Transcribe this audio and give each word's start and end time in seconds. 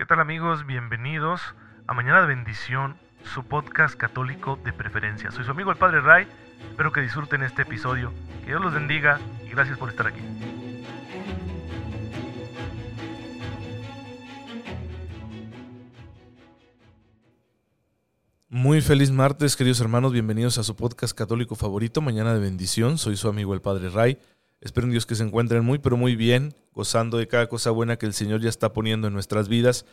¿Qué 0.00 0.06
tal 0.06 0.18
amigos? 0.18 0.64
Bienvenidos 0.64 1.42
a 1.86 1.92
Mañana 1.92 2.22
de 2.22 2.28
Bendición, 2.28 2.96
su 3.22 3.44
podcast 3.44 3.94
católico 3.96 4.58
de 4.64 4.72
preferencia. 4.72 5.30
Soy 5.30 5.44
su 5.44 5.50
amigo 5.50 5.70
el 5.70 5.76
Padre 5.76 6.00
Ray, 6.00 6.26
espero 6.70 6.90
que 6.90 7.02
disfruten 7.02 7.42
este 7.42 7.62
episodio, 7.62 8.10
que 8.40 8.46
Dios 8.46 8.62
los 8.62 8.72
bendiga 8.72 9.20
y 9.44 9.50
gracias 9.50 9.76
por 9.76 9.90
estar 9.90 10.06
aquí. 10.06 10.22
Muy 18.48 18.80
feliz 18.80 19.10
martes, 19.10 19.54
queridos 19.54 19.82
hermanos, 19.82 20.14
bienvenidos 20.14 20.56
a 20.56 20.62
su 20.62 20.76
podcast 20.76 21.14
católico 21.14 21.56
favorito, 21.56 22.00
Mañana 22.00 22.32
de 22.32 22.40
Bendición. 22.40 22.96
Soy 22.96 23.18
su 23.18 23.28
amigo 23.28 23.52
el 23.52 23.60
Padre 23.60 23.90
Ray. 23.90 24.18
Espero 24.60 24.86
en 24.86 24.90
Dios 24.90 25.06
que 25.06 25.14
se 25.14 25.22
encuentren 25.22 25.64
muy, 25.64 25.78
pero 25.78 25.96
muy 25.96 26.16
bien, 26.16 26.54
gozando 26.74 27.16
de 27.16 27.26
cada 27.26 27.48
cosa 27.48 27.70
buena 27.70 27.96
que 27.96 28.06
el 28.06 28.12
Señor 28.12 28.40
ya 28.40 28.50
está 28.50 28.72
poniendo 28.72 29.08
en 29.08 29.14
nuestras 29.14 29.48
vidas, 29.48 29.86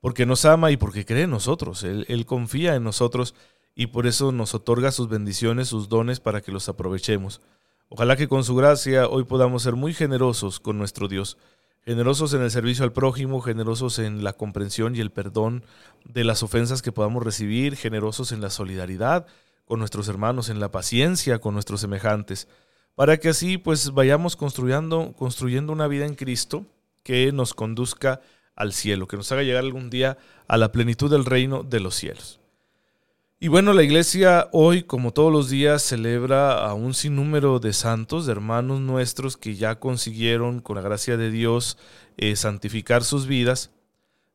porque 0.00 0.26
nos 0.26 0.44
ama 0.44 0.70
y 0.70 0.76
porque 0.76 1.04
cree 1.04 1.24
en 1.24 1.30
nosotros. 1.30 1.82
Él, 1.82 2.04
él 2.08 2.24
confía 2.24 2.76
en 2.76 2.84
nosotros 2.84 3.34
y 3.74 3.88
por 3.88 4.06
eso 4.06 4.32
nos 4.32 4.54
otorga 4.54 4.92
sus 4.92 5.08
bendiciones, 5.08 5.68
sus 5.68 5.88
dones 5.88 6.20
para 6.20 6.40
que 6.40 6.52
los 6.52 6.68
aprovechemos. 6.68 7.40
Ojalá 7.88 8.16
que 8.16 8.28
con 8.28 8.44
su 8.44 8.54
gracia 8.54 9.08
hoy 9.08 9.24
podamos 9.24 9.64
ser 9.64 9.74
muy 9.74 9.92
generosos 9.92 10.60
con 10.60 10.78
nuestro 10.78 11.08
Dios, 11.08 11.36
generosos 11.84 12.32
en 12.32 12.42
el 12.42 12.50
servicio 12.50 12.84
al 12.84 12.92
prójimo, 12.92 13.40
generosos 13.40 13.98
en 13.98 14.22
la 14.22 14.32
comprensión 14.34 14.94
y 14.94 15.00
el 15.00 15.10
perdón 15.10 15.64
de 16.04 16.24
las 16.24 16.42
ofensas 16.42 16.80
que 16.80 16.92
podamos 16.92 17.22
recibir, 17.24 17.76
generosos 17.76 18.32
en 18.32 18.40
la 18.40 18.50
solidaridad 18.50 19.26
con 19.66 19.78
nuestros 19.78 20.08
hermanos, 20.08 20.48
en 20.48 20.60
la 20.60 20.70
paciencia 20.70 21.40
con 21.40 21.54
nuestros 21.54 21.80
semejantes 21.80 22.48
para 22.94 23.18
que 23.18 23.30
así 23.30 23.58
pues 23.58 23.90
vayamos 23.92 24.36
construyendo, 24.36 25.14
construyendo 25.16 25.72
una 25.72 25.88
vida 25.88 26.06
en 26.06 26.14
Cristo 26.14 26.66
que 27.02 27.32
nos 27.32 27.54
conduzca 27.54 28.20
al 28.54 28.72
cielo, 28.72 29.06
que 29.06 29.16
nos 29.16 29.30
haga 29.32 29.42
llegar 29.42 29.64
algún 29.64 29.90
día 29.90 30.18
a 30.46 30.56
la 30.56 30.72
plenitud 30.72 31.10
del 31.10 31.24
reino 31.24 31.62
de 31.62 31.80
los 31.80 31.94
cielos. 31.94 32.40
Y 33.40 33.48
bueno, 33.48 33.72
la 33.72 33.82
iglesia 33.82 34.48
hoy, 34.52 34.84
como 34.84 35.12
todos 35.12 35.32
los 35.32 35.50
días, 35.50 35.82
celebra 35.82 36.64
a 36.64 36.74
un 36.74 36.94
sinnúmero 36.94 37.58
de 37.58 37.72
santos, 37.72 38.24
de 38.24 38.30
hermanos 38.30 38.80
nuestros 38.80 39.36
que 39.36 39.56
ya 39.56 39.80
consiguieron, 39.80 40.60
con 40.60 40.76
la 40.76 40.82
gracia 40.82 41.16
de 41.16 41.28
Dios, 41.32 41.76
eh, 42.18 42.36
santificar 42.36 43.02
sus 43.02 43.26
vidas. 43.26 43.72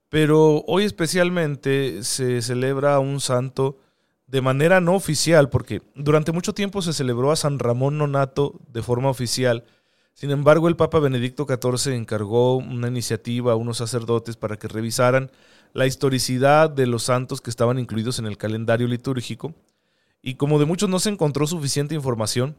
Pero 0.09 0.61
hoy 0.67 0.83
especialmente 0.83 2.03
se 2.03 2.41
celebra 2.41 2.95
a 2.95 2.99
un 2.99 3.21
santo 3.21 3.79
de 4.27 4.41
manera 4.41 4.81
no 4.81 4.93
oficial, 4.93 5.49
porque 5.49 5.81
durante 5.95 6.33
mucho 6.33 6.53
tiempo 6.53 6.81
se 6.81 6.93
celebró 6.93 7.31
a 7.31 7.37
San 7.37 7.59
Ramón 7.59 7.97
Nonato 7.97 8.59
de 8.71 8.83
forma 8.83 9.09
oficial. 9.09 9.63
Sin 10.13 10.31
embargo, 10.31 10.67
el 10.67 10.75
Papa 10.75 10.99
Benedicto 10.99 11.45
XIV 11.47 11.93
encargó 11.93 12.57
una 12.57 12.89
iniciativa 12.89 13.53
a 13.53 13.55
unos 13.55 13.77
sacerdotes 13.77 14.35
para 14.35 14.57
que 14.57 14.67
revisaran 14.67 15.31
la 15.73 15.85
historicidad 15.85 16.69
de 16.69 16.87
los 16.87 17.03
santos 17.03 17.39
que 17.39 17.49
estaban 17.49 17.79
incluidos 17.79 18.19
en 18.19 18.25
el 18.25 18.37
calendario 18.37 18.87
litúrgico. 18.87 19.53
Y 20.21 20.35
como 20.35 20.59
de 20.59 20.65
muchos 20.65 20.89
no 20.89 20.99
se 20.99 21.09
encontró 21.09 21.47
suficiente 21.47 21.95
información, 21.95 22.57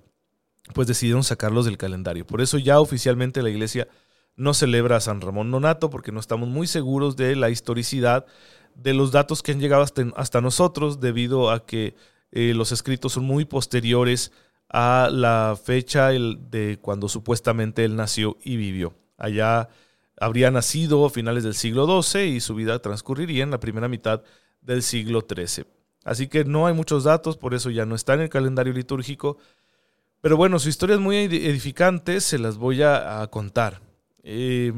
pues 0.72 0.88
decidieron 0.88 1.24
sacarlos 1.24 1.66
del 1.66 1.76
calendario. 1.76 2.26
Por 2.26 2.40
eso 2.40 2.58
ya 2.58 2.80
oficialmente 2.80 3.42
la 3.42 3.50
Iglesia 3.50 3.88
no 4.36 4.54
celebra 4.54 4.96
a 4.96 5.00
San 5.00 5.20
Ramón 5.20 5.50
Nonato, 5.50 5.90
porque 5.90 6.12
no 6.12 6.20
estamos 6.20 6.48
muy 6.48 6.66
seguros 6.66 7.16
de 7.16 7.34
la 7.34 7.50
historicidad 7.50 8.24
de 8.78 8.94
los 8.94 9.10
datos 9.10 9.42
que 9.42 9.52
han 9.52 9.60
llegado 9.60 9.84
hasta, 10.16 10.40
nosotros 10.40 11.00
debido 11.00 11.50
a 11.50 11.66
que 11.66 11.96
eh, 12.30 12.54
los 12.54 12.72
escritos 12.72 13.12
son 13.12 13.24
muy 13.24 13.44
posteriores 13.44 14.32
a 14.70 15.08
la 15.12 15.58
fecha 15.62 16.08
de 16.10 16.78
cuando 16.80 17.08
supuestamente 17.08 17.84
él 17.84 17.96
nació 17.96 18.38
y 18.42 18.56
vivió. 18.56 18.94
Allá 19.16 19.68
habría 20.20 20.50
nacido 20.50 21.04
a 21.04 21.10
finales 21.10 21.42
del 21.42 21.54
siglo 21.54 22.02
XII 22.02 22.26
y 22.26 22.40
su 22.40 22.54
vida 22.54 22.78
transcurriría 22.80 23.42
en 23.42 23.50
la 23.50 23.60
primera 23.60 23.88
mitad 23.88 24.22
del 24.60 24.82
siglo 24.82 25.26
XIII. 25.28 25.66
Así 26.04 26.28
que 26.28 26.44
no 26.44 26.66
hay 26.66 26.74
muchos 26.74 27.04
datos, 27.04 27.36
por 27.36 27.54
eso 27.54 27.70
ya 27.70 27.84
no 27.84 27.94
está 27.94 28.14
en 28.14 28.20
el 28.20 28.28
calendario 28.28 28.72
litúrgico. 28.72 29.38
Pero 30.20 30.36
bueno, 30.36 30.58
su 30.58 30.68
historia 30.68 30.94
es 30.94 31.00
muy 31.00 31.16
edificante, 31.16 32.20
se 32.20 32.38
las 32.38 32.58
voy 32.58 32.82
a, 32.82 33.26
contar. 33.30 33.80
Eh, 34.22 34.72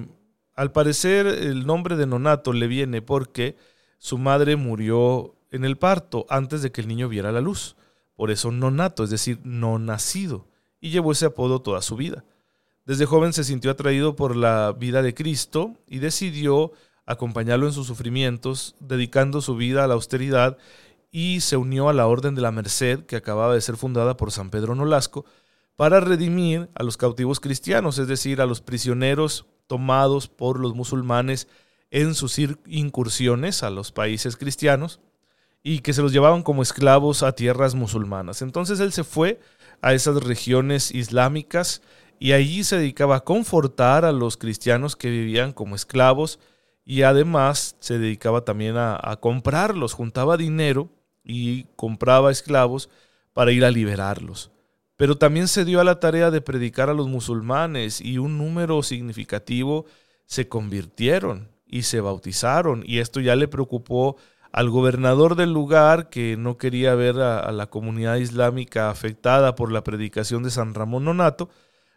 al 0.54 0.72
parecer 0.72 1.26
el 1.26 1.66
nombre 1.66 1.96
de 1.96 2.06
Nonato 2.06 2.52
le 2.52 2.66
viene 2.66 3.02
porque 3.02 3.56
su 4.00 4.16
madre 4.16 4.56
murió 4.56 5.36
en 5.50 5.66
el 5.66 5.76
parto 5.76 6.24
antes 6.30 6.62
de 6.62 6.72
que 6.72 6.80
el 6.80 6.88
niño 6.88 7.10
viera 7.10 7.32
la 7.32 7.42
luz. 7.42 7.76
Por 8.16 8.30
eso 8.30 8.50
no 8.50 8.70
nato, 8.70 9.04
es 9.04 9.10
decir, 9.10 9.40
no 9.44 9.78
nacido, 9.78 10.48
y 10.80 10.88
llevó 10.88 11.12
ese 11.12 11.26
apodo 11.26 11.60
toda 11.60 11.82
su 11.82 11.96
vida. 11.96 12.24
Desde 12.86 13.04
joven 13.04 13.34
se 13.34 13.44
sintió 13.44 13.70
atraído 13.70 14.16
por 14.16 14.36
la 14.36 14.72
vida 14.72 15.02
de 15.02 15.12
Cristo 15.12 15.74
y 15.86 15.98
decidió 15.98 16.72
acompañarlo 17.04 17.66
en 17.66 17.74
sus 17.74 17.86
sufrimientos, 17.86 18.74
dedicando 18.80 19.42
su 19.42 19.54
vida 19.54 19.84
a 19.84 19.86
la 19.86 19.94
austeridad 19.94 20.56
y 21.12 21.40
se 21.40 21.58
unió 21.58 21.90
a 21.90 21.92
la 21.92 22.06
Orden 22.06 22.34
de 22.34 22.40
la 22.40 22.52
Merced 22.52 23.04
que 23.04 23.16
acababa 23.16 23.54
de 23.54 23.60
ser 23.60 23.76
fundada 23.76 24.16
por 24.16 24.32
San 24.32 24.48
Pedro 24.48 24.74
Nolasco 24.74 25.26
para 25.76 26.00
redimir 26.00 26.70
a 26.74 26.84
los 26.84 26.96
cautivos 26.96 27.38
cristianos, 27.38 27.98
es 27.98 28.08
decir, 28.08 28.40
a 28.40 28.46
los 28.46 28.62
prisioneros 28.62 29.44
tomados 29.66 30.28
por 30.28 30.58
los 30.58 30.74
musulmanes 30.74 31.48
en 31.90 32.14
sus 32.14 32.38
incursiones 32.66 33.62
a 33.62 33.70
los 33.70 33.92
países 33.92 34.36
cristianos 34.36 35.00
y 35.62 35.80
que 35.80 35.92
se 35.92 36.02
los 36.02 36.12
llevaban 36.12 36.42
como 36.42 36.62
esclavos 36.62 37.22
a 37.22 37.32
tierras 37.32 37.74
musulmanas. 37.74 38.42
Entonces 38.42 38.80
él 38.80 38.92
se 38.92 39.04
fue 39.04 39.40
a 39.82 39.92
esas 39.92 40.22
regiones 40.22 40.94
islámicas 40.94 41.82
y 42.18 42.32
allí 42.32 42.64
se 42.64 42.76
dedicaba 42.76 43.16
a 43.16 43.24
confortar 43.24 44.04
a 44.04 44.12
los 44.12 44.36
cristianos 44.36 44.96
que 44.96 45.10
vivían 45.10 45.52
como 45.52 45.74
esclavos 45.74 46.38
y 46.84 47.02
además 47.02 47.76
se 47.80 47.98
dedicaba 47.98 48.44
también 48.44 48.76
a, 48.76 48.98
a 49.02 49.16
comprarlos, 49.16 49.92
juntaba 49.92 50.36
dinero 50.36 50.88
y 51.24 51.64
compraba 51.76 52.30
esclavos 52.30 52.88
para 53.32 53.52
ir 53.52 53.64
a 53.64 53.70
liberarlos. 53.70 54.50
Pero 54.96 55.16
también 55.16 55.48
se 55.48 55.64
dio 55.64 55.80
a 55.80 55.84
la 55.84 55.98
tarea 55.98 56.30
de 56.30 56.40
predicar 56.40 56.90
a 56.90 56.94
los 56.94 57.08
musulmanes 57.08 58.00
y 58.00 58.18
un 58.18 58.38
número 58.38 58.82
significativo 58.82 59.86
se 60.26 60.48
convirtieron 60.48 61.49
y 61.70 61.82
se 61.82 62.00
bautizaron. 62.00 62.82
Y 62.86 62.98
esto 62.98 63.20
ya 63.20 63.36
le 63.36 63.48
preocupó 63.48 64.16
al 64.52 64.70
gobernador 64.70 65.36
del 65.36 65.52
lugar 65.52 66.10
que 66.10 66.36
no 66.36 66.58
quería 66.58 66.94
ver 66.94 67.20
a, 67.20 67.50
la 67.52 67.68
comunidad 67.68 68.16
islámica 68.16 68.90
afectada 68.90 69.54
por 69.54 69.70
la 69.70 69.84
predicación 69.84 70.42
de 70.42 70.50
San 70.50 70.74
Ramón 70.74 71.04
Nonato. 71.04 71.48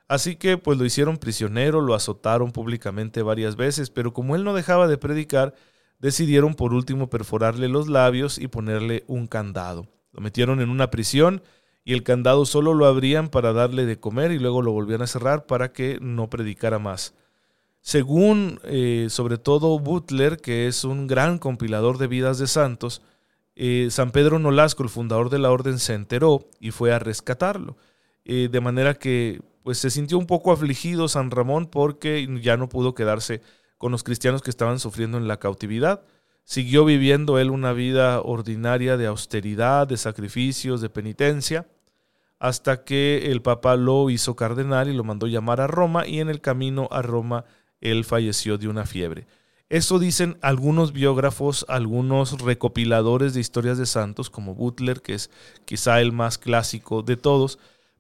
Así 0.07 0.35
que 0.35 0.57
pues 0.57 0.78
lo 0.78 0.85
hicieron 0.85 1.17
prisionero, 1.17 1.81
lo 1.81 1.95
azotaron 1.95 2.51
públicamente 2.51 3.23
varias 3.23 3.56
veces, 3.56 3.89
pero 3.89 4.13
como 4.13 4.35
él 4.35 4.44
no 4.44 4.53
dejaba 4.53 4.88
de 4.88 4.97
predicar, 4.97 5.56
decidieron 6.00 6.53
por 6.53 6.73
último 6.73 7.09
perforarle 7.09 7.69
los 7.69 7.88
labios 7.88 8.38
y 8.38 8.47
ponerle 8.47 9.03
un 9.07 9.28
candado. 9.28 9.88
Lo 10.12 10.22
metieron 10.22 10.62
en 10.62 10.69
una 10.69 10.91
prisión 10.91 11.41
y 11.85 11.94
el 11.94 12.03
candado 12.03 12.45
solo 12.45 12.73
lo 12.73 12.85
abrían 12.85 13.29
para 13.29 13.53
darle 13.53 13.85
de 13.85 14.00
comer 14.00 14.31
y 14.31 14.39
luego 14.39 14.62
lo 14.62 14.72
volvían 14.72 15.01
a 15.01 15.07
cerrar 15.07 15.45
para 15.47 15.73
que 15.73 15.97
no 16.01 16.29
predicara 16.29 16.78
más. 16.78 17.16
Según 17.83 18.61
eh, 18.63 19.07
sobre 19.09 19.38
todo 19.38 19.77
Butler, 19.77 20.38
que 20.38 20.67
es 20.67 20.85
un 20.85 21.05
gran 21.05 21.38
compilador 21.38 21.97
de 21.97 22.07
vidas 22.07 22.39
de 22.39 22.47
santos, 22.47 23.01
eh, 23.55 23.89
San 23.91 24.11
Pedro 24.11 24.39
Nolasco, 24.39 24.83
el 24.83 24.89
fundador 24.89 25.29
de 25.29 25.38
la 25.38 25.51
orden, 25.51 25.77
se 25.79 25.94
enteró 25.94 26.47
y 26.61 26.71
fue 26.71 26.94
a 26.94 26.99
rescatarlo. 26.99 27.75
Eh, 28.23 28.47
de 28.49 28.61
manera 28.61 28.94
que 28.94 29.41
pues, 29.63 29.79
se 29.79 29.89
sintió 29.89 30.17
un 30.17 30.27
poco 30.27 30.53
afligido 30.53 31.09
San 31.09 31.29
Ramón 31.29 31.67
porque 31.67 32.25
ya 32.41 32.55
no 32.55 32.69
pudo 32.69 32.95
quedarse 32.95 33.41
con 33.77 33.91
los 33.91 34.03
cristianos 34.03 34.41
que 34.41 34.50
estaban 34.50 34.79
sufriendo 34.79 35.17
en 35.17 35.27
la 35.27 35.38
cautividad. 35.38 36.03
Siguió 36.45 36.85
viviendo 36.85 37.38
él 37.38 37.51
una 37.51 37.73
vida 37.73 38.21
ordinaria 38.21 38.95
de 38.95 39.07
austeridad, 39.07 39.88
de 39.88 39.97
sacrificios, 39.97 40.79
de 40.79 40.89
penitencia, 40.89 41.67
hasta 42.39 42.85
que 42.85 43.29
el 43.29 43.41
Papa 43.41 43.75
lo 43.75 44.09
hizo 44.09 44.38
cardenal 44.38 44.88
y 44.88 44.94
lo 44.94 45.03
mandó 45.03 45.27
llamar 45.27 45.59
a 45.59 45.67
Roma 45.67 46.07
y 46.07 46.21
en 46.21 46.29
el 46.29 46.39
camino 46.39 46.88
a 46.89 47.01
Roma 47.01 47.44
él 47.83 48.05
falleció 48.05 48.57
de 48.57 48.67
una 48.67 48.85
fiebre. 48.85 49.27
Eso 49.69 49.99
dicen 49.99 50.38
algunos 50.41 50.94
biógrafos, 50.94 51.65
algunos 51.68 52.41
recopiladores 52.41 53.33
de 53.33 53.41
historias 53.41 53.77
de 53.77 53.85
santos, 53.85 54.30
como 54.30 54.56
Butler, 54.56 55.01
que 55.01 55.15
es 55.15 55.30
quizá 55.65 56.00
el 56.00 56.12
más 56.12 56.38
clásico 56.38 57.01
de 57.01 57.18
todos, 57.18 57.59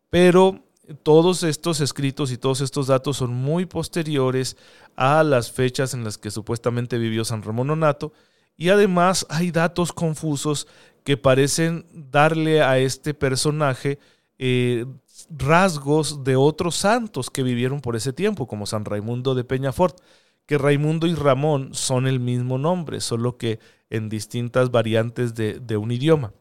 pero 0.09 0.63
todos 1.01 1.43
estos 1.43 1.81
escritos 1.81 2.31
y 2.31 2.37
todos 2.37 2.61
estos 2.61 2.87
datos 2.87 3.17
son 3.17 3.33
muy 3.33 3.65
posteriores 3.65 4.55
a 4.95 5.23
las 5.23 5.51
fechas 5.51 5.93
en 5.93 6.03
las 6.03 6.17
que 6.17 6.31
supuestamente 6.31 6.97
vivió 6.97 7.25
San 7.25 7.41
Ramón 7.41 7.67
Nonato, 7.67 8.13
y 8.55 8.69
además 8.69 9.25
hay 9.29 9.51
datos 9.51 9.91
confusos 9.91 10.67
que 11.03 11.17
parecen 11.17 11.85
darle 11.91 12.61
a 12.61 12.77
este 12.77 13.13
personaje 13.13 13.99
eh, 14.37 14.85
rasgos 15.29 16.23
de 16.23 16.35
otros 16.35 16.75
santos 16.75 17.29
que 17.29 17.43
vivieron 17.43 17.81
por 17.81 17.95
ese 17.95 18.13
tiempo, 18.13 18.47
como 18.47 18.65
San 18.65 18.85
Raimundo 18.85 19.35
de 19.35 19.43
Peñafort, 19.43 19.97
que 20.45 20.57
Raimundo 20.57 21.07
y 21.07 21.15
Ramón 21.15 21.73
son 21.73 22.07
el 22.07 22.19
mismo 22.19 22.57
nombre, 22.57 22.99
solo 22.99 23.37
que 23.37 23.59
en 23.89 24.09
distintas 24.09 24.71
variantes 24.71 25.35
de, 25.35 25.77
un 25.77 25.91
idioma. 25.91 26.33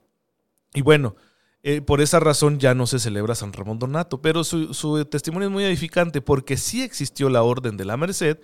Y 0.75 0.83
bueno, 0.83 1.17
eh, 1.63 1.81
por 1.81 2.01
esa 2.01 2.19
razón 2.19 2.59
ya 2.59 2.75
no 2.75 2.87
se 2.87 2.99
celebra 2.99 3.35
San 3.35 3.53
Ramón 3.53 3.79
Donato, 3.79 4.21
pero 4.23 4.43
su, 4.43 4.75
su 4.75 5.05
testimonio 5.05 5.49
es 5.49 5.53
muy 5.53 5.65
edificante 5.65 6.21
porque 6.21 6.57
sí 6.57 6.83
existió 6.83 7.29
la 7.29 7.43
Orden 7.43 7.77
de 7.77 7.85
la 7.85 7.97
Merced 7.97 8.39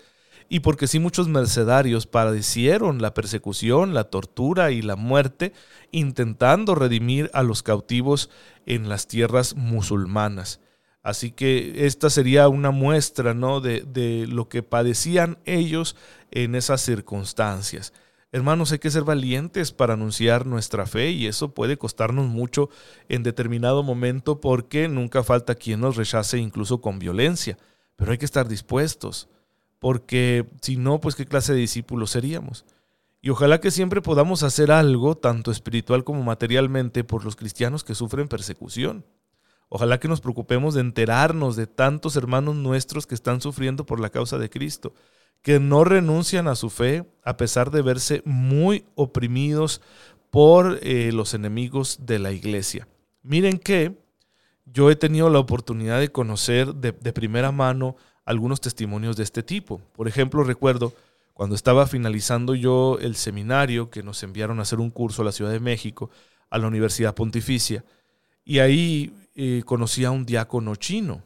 y 0.48 0.60
porque 0.60 0.86
sí 0.86 0.98
muchos 0.98 1.28
mercenarios 1.28 2.06
padecieron 2.06 3.02
la 3.02 3.12
persecución, 3.12 3.92
la 3.92 4.04
tortura 4.04 4.70
y 4.70 4.80
la 4.80 4.96
muerte 4.96 5.52
intentando 5.90 6.74
redimir 6.74 7.30
a 7.34 7.42
los 7.42 7.62
cautivos 7.62 8.30
en 8.64 8.88
las 8.88 9.06
tierras 9.06 9.56
musulmanas. 9.56 10.60
Así 11.02 11.30
que 11.30 11.86
esta 11.86 12.10
sería 12.10 12.48
una 12.48 12.70
muestra 12.70 13.34
¿no? 13.34 13.60
de, 13.60 13.82
de 13.82 14.26
lo 14.26 14.48
que 14.48 14.62
padecían 14.62 15.38
ellos 15.44 15.96
en 16.30 16.54
esas 16.54 16.80
circunstancias. 16.80 17.92
Hermanos, 18.30 18.72
hay 18.72 18.78
que 18.78 18.90
ser 18.90 19.04
valientes 19.04 19.72
para 19.72 19.94
anunciar 19.94 20.44
nuestra 20.44 20.84
fe 20.86 21.10
y 21.10 21.26
eso 21.26 21.54
puede 21.54 21.78
costarnos 21.78 22.26
mucho 22.26 22.68
en 23.08 23.22
determinado 23.22 23.82
momento 23.82 24.40
porque 24.40 24.86
nunca 24.88 25.22
falta 25.22 25.54
quien 25.54 25.80
nos 25.80 25.96
rechace 25.96 26.38
incluso 26.38 26.82
con 26.82 26.98
violencia, 26.98 27.56
pero 27.96 28.12
hay 28.12 28.18
que 28.18 28.26
estar 28.26 28.46
dispuestos 28.46 29.28
porque 29.78 30.48
si 30.60 30.76
no, 30.76 31.00
pues 31.00 31.14
qué 31.14 31.26
clase 31.26 31.52
de 31.52 31.60
discípulos 31.60 32.10
seríamos. 32.10 32.64
Y 33.20 33.30
ojalá 33.30 33.60
que 33.60 33.70
siempre 33.70 34.00
podamos 34.00 34.42
hacer 34.42 34.70
algo, 34.70 35.16
tanto 35.16 35.50
espiritual 35.50 36.04
como 36.04 36.22
materialmente, 36.22 37.04
por 37.04 37.24
los 37.24 37.36
cristianos 37.36 37.84
que 37.84 37.94
sufren 37.94 38.28
persecución. 38.28 39.04
Ojalá 39.68 39.98
que 39.98 40.08
nos 40.08 40.20
preocupemos 40.20 40.74
de 40.74 40.80
enterarnos 40.80 41.56
de 41.56 41.66
tantos 41.66 42.16
hermanos 42.16 42.54
nuestros 42.56 43.06
que 43.06 43.14
están 43.14 43.40
sufriendo 43.40 43.84
por 43.84 44.00
la 44.00 44.10
causa 44.10 44.38
de 44.38 44.48
Cristo, 44.48 44.94
que 45.42 45.60
no 45.60 45.84
renuncian 45.84 46.48
a 46.48 46.54
su 46.54 46.70
fe 46.70 47.04
a 47.22 47.36
pesar 47.36 47.70
de 47.70 47.82
verse 47.82 48.22
muy 48.24 48.86
oprimidos 48.94 49.82
por 50.30 50.78
eh, 50.82 51.10
los 51.12 51.34
enemigos 51.34 51.98
de 52.02 52.18
la 52.18 52.32
iglesia. 52.32 52.88
Miren 53.22 53.58
que 53.58 53.98
yo 54.64 54.90
he 54.90 54.96
tenido 54.96 55.28
la 55.28 55.38
oportunidad 55.38 56.00
de 56.00 56.12
conocer 56.12 56.74
de, 56.74 56.92
de 56.92 57.12
primera 57.12 57.52
mano 57.52 57.96
algunos 58.28 58.60
testimonios 58.60 59.16
de 59.16 59.22
este 59.22 59.42
tipo. 59.42 59.80
Por 59.96 60.06
ejemplo, 60.06 60.44
recuerdo 60.44 60.92
cuando 61.32 61.54
estaba 61.54 61.86
finalizando 61.86 62.54
yo 62.54 62.98
el 63.00 63.16
seminario 63.16 63.88
que 63.88 64.02
nos 64.02 64.22
enviaron 64.22 64.58
a 64.58 64.62
hacer 64.62 64.80
un 64.80 64.90
curso 64.90 65.22
a 65.22 65.24
la 65.24 65.32
Ciudad 65.32 65.50
de 65.50 65.60
México, 65.60 66.10
a 66.50 66.58
la 66.58 66.66
Universidad 66.66 67.14
Pontificia, 67.14 67.86
y 68.44 68.58
ahí 68.58 69.14
eh, 69.34 69.62
conocí 69.64 70.04
a 70.04 70.10
un 70.10 70.26
diácono 70.26 70.76
chino. 70.76 71.22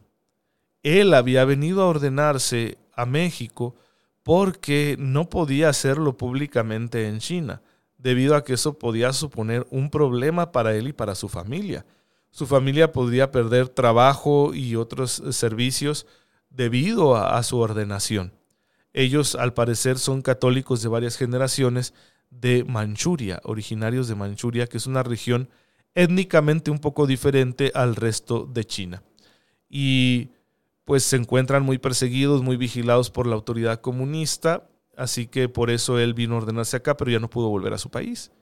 Él 0.85 1.13
había 1.15 1.45
venido 1.45 1.83
a 1.83 1.87
ordenarse 1.87 2.79
a 2.95 3.05
México 3.05 3.75
porque 4.23 4.95
no 4.97 5.29
podía 5.29 5.71
hacerlo 5.71 6.17
públicamente 6.17 7.09
en 7.09 7.19
China, 7.19 7.63
debido 7.99 8.37
a 8.37 8.45
que 8.45 8.53
eso 8.53 8.79
podía 8.79 9.13
suponer 9.13 9.67
un 9.71 9.91
problema 9.91 10.53
para 10.53 10.77
él 10.77 10.87
y 10.87 10.93
para 10.93 11.17
su 11.17 11.29
familia. 11.29 11.85
Su 12.31 12.47
familia 12.47 12.93
podría 12.93 13.33
perder 13.33 13.69
trabajo 13.69 14.55
y 14.55 14.77
otros 14.77 15.21
servicios 15.31 16.07
debido 16.55 17.17
a, 17.17 17.43
su 17.43 17.59
ordenación. 17.59 18.33
Ellos, 18.93 19.35
al 19.35 19.55
parecer, 19.55 19.99
son 19.99 20.23
católicos 20.23 20.83
de 20.83 20.89
varias 20.89 21.17
generaciones 21.17 21.95
de 22.31 22.65
Manchuria, 22.65 23.41
originarios 23.45 24.09
de 24.09 24.15
Manchuria, 24.15 24.67
que 24.67 24.77
es 24.77 24.87
una 24.87 25.03
región 25.03 25.49
étnicamente 25.95 26.71
un 26.71 26.79
poco 26.79 27.07
diferente 27.07 27.73
al 27.75 27.97
resto 27.97 28.47
de 28.47 28.65
China. 28.65 29.03
Y 29.69 30.31
pues 30.85 31.05
se 31.05 31.17
encuentran 31.17 31.63
muy 31.63 31.79
perseguidos, 31.79 32.43
muy 32.43 32.57
vigilados 32.57 33.11
por 33.11 33.27
la 33.27 33.35
autoridad 33.35 33.81
comunista, 33.81 34.69
así 34.97 35.27
que 35.27 35.49
por 35.49 35.71
eso 35.71 35.99
él 35.99 36.13
vino 36.13 36.35
a 36.35 36.39
ordenarse 36.39 36.77
acá, 36.77 36.97
pero 36.97 37.11
ya 37.11 37.19
no 37.19 37.31
pudo 37.31 37.49
volver 37.49 37.73
a 37.73 37.79
su 37.79 37.91
país. 37.91 38.33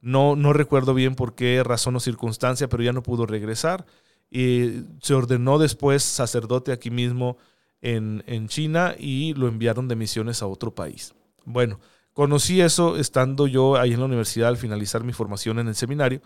No, 0.00 0.36
no 0.36 0.52
recuerdo 0.52 0.92
bien 0.92 1.14
por 1.14 1.34
qué 1.34 1.62
razón 1.62 1.96
o 1.96 2.00
circunstancia, 2.00 2.68
pero 2.68 2.82
ya 2.82 2.92
no 2.92 3.02
pudo 3.02 3.26
regresar. 3.26 3.86
Y 4.30 4.82
se 5.00 5.14
ordenó 5.14 5.58
después 5.58 6.02
sacerdote 6.02 6.72
aquí 6.72 6.90
mismo 6.90 7.38
en, 7.80 8.24
en 8.26 8.48
China 8.48 8.94
y 8.98 9.34
lo 9.34 9.48
enviaron 9.48 9.88
de 9.88 9.96
misiones 9.96 10.42
a 10.42 10.46
otro 10.46 10.74
país. 10.74 11.14
Bueno, 11.44 11.78
conocí 12.12 12.60
eso 12.60 12.96
estando 12.96 13.46
yo 13.46 13.76
ahí 13.76 13.92
en 13.92 14.00
la 14.00 14.06
universidad 14.06 14.48
al 14.48 14.56
finalizar 14.56 15.04
mi 15.04 15.12
formación 15.12 15.58
en 15.58 15.68
el 15.68 15.74
seminario 15.74 16.20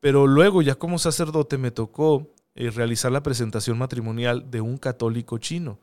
pero 0.00 0.26
luego 0.26 0.62
ya 0.62 0.74
como 0.74 0.98
sacerdote 0.98 1.58
me 1.58 1.70
tocó 1.70 2.32
eh, 2.54 2.70
realizar 2.70 3.12
la 3.12 3.22
presentación 3.22 3.78
matrimonial 3.78 4.50
de 4.50 4.60
un 4.60 4.78
católico 4.78 5.38
chino. 5.38 5.78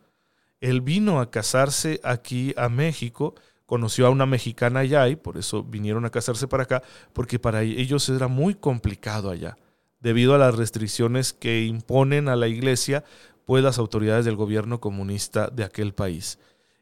Él 0.59 0.81
vino 0.81 1.21
a 1.21 1.29
casarse 1.29 2.01
aquí 2.03 2.53
a 2.57 2.67
México, 2.67 3.35
conoció 3.67 4.07
a 4.07 4.09
una 4.09 4.25
mexicana 4.25 4.79
allá 4.79 5.07
y 5.07 5.15
por 5.15 5.37
eso 5.37 5.63
vinieron 5.63 6.03
a 6.05 6.09
casarse 6.09 6.47
para 6.47 6.63
acá, 6.63 6.81
porque 7.13 7.37
para 7.37 7.61
ellos 7.61 8.09
era 8.09 8.27
muy 8.27 8.55
complicado 8.55 9.29
allá, 9.29 9.55
debido 9.99 10.35
a 10.35 10.37
las 10.37 10.55
restricciones 10.55 11.33
que 11.33 11.65
imponen 11.65 12.29
a 12.29 12.35
la 12.35 12.47
iglesia 12.47 13.03
pues 13.45 13.63
las 13.63 13.79
autoridades 13.79 14.25
del 14.25 14.35
gobierno 14.35 14.79
comunista 14.81 15.47
de 15.47 15.63
aquel 15.63 15.93
país. 15.93 16.37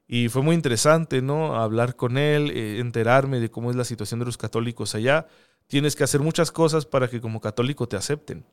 Y 0.08 0.30
fue 0.30 0.42
muy 0.42 0.56
interesante, 0.56 1.22
¿no? 1.22 1.56
Hablar 1.56 1.96
con 1.96 2.18
él, 2.18 2.52
eh, 2.52 2.80
enterarme 2.80 3.40
de 3.40 3.50
cómo 3.50 3.70
es 3.70 3.76
la 3.76 3.86
situación 3.86 4.20
de 4.20 4.26
los 4.26 4.38
católicos 4.38 4.96
allá. 4.96 5.28
Tienes 5.68 5.96
que 5.96 6.04
hacer 6.04 6.22
muchas 6.22 6.52
cosas 6.52 6.86
para 6.86 7.08
que 7.08 7.22
como 7.22 7.42
católico 7.42 7.88
te 7.88 7.98
acepten. 7.98 8.46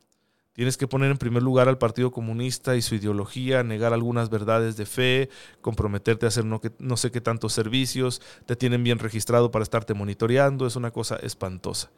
Tienes 0.53 0.77
que 0.77 0.87
poner 0.87 1.11
en 1.11 1.17
primer 1.17 1.43
lugar 1.43 1.69
al 1.69 1.79
Partido 1.79 2.11
Comunista 2.11 2.77
y 2.77 2.83
su 2.83 2.95
ideología, 2.95 3.63
negar 3.63 3.95
algunas 3.95 4.29
verdades 4.29 4.77
de 4.77 4.85
fe, 4.85 5.31
comprometerte 5.63 6.27
a 6.27 6.29
hacer 6.29 6.45
no, 6.45 6.97
sé 6.97 7.11
qué 7.11 7.23
tantos 7.23 7.55
servicios, 7.55 8.21
te 8.45 8.55
tienen 8.55 8.85
bien 8.85 8.99
registrado 8.99 9.51
para 9.51 9.63
estarte 9.63 9.95
monitoreando, 9.95 10.67
es 10.67 10.77
una 10.77 10.91
cosa 10.91 11.17
espantosa. 11.17 11.91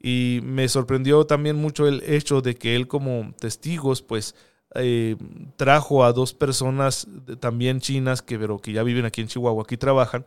Y 0.00 0.40
me 0.44 0.68
sorprendió 0.68 1.26
también 1.26 1.56
mucho 1.56 1.86
el 1.88 2.02
hecho 2.06 2.40
de 2.40 2.54
que 2.54 2.76
él 2.76 2.86
como 2.86 3.32
testigos, 3.38 4.02
pues 4.02 4.34
eh, 4.74 5.16
trajo 5.56 6.04
a 6.04 6.12
dos 6.12 6.34
personas 6.34 7.08
también 7.40 7.80
chinas 7.80 8.22
que, 8.22 8.38
pero 8.38 8.58
que 8.58 8.72
ya 8.72 8.82
viven 8.82 9.04
aquí 9.04 9.20
en 9.20 9.28
Chihuahua, 9.28 9.62
aquí 9.62 9.76
trabajan, 9.76 10.24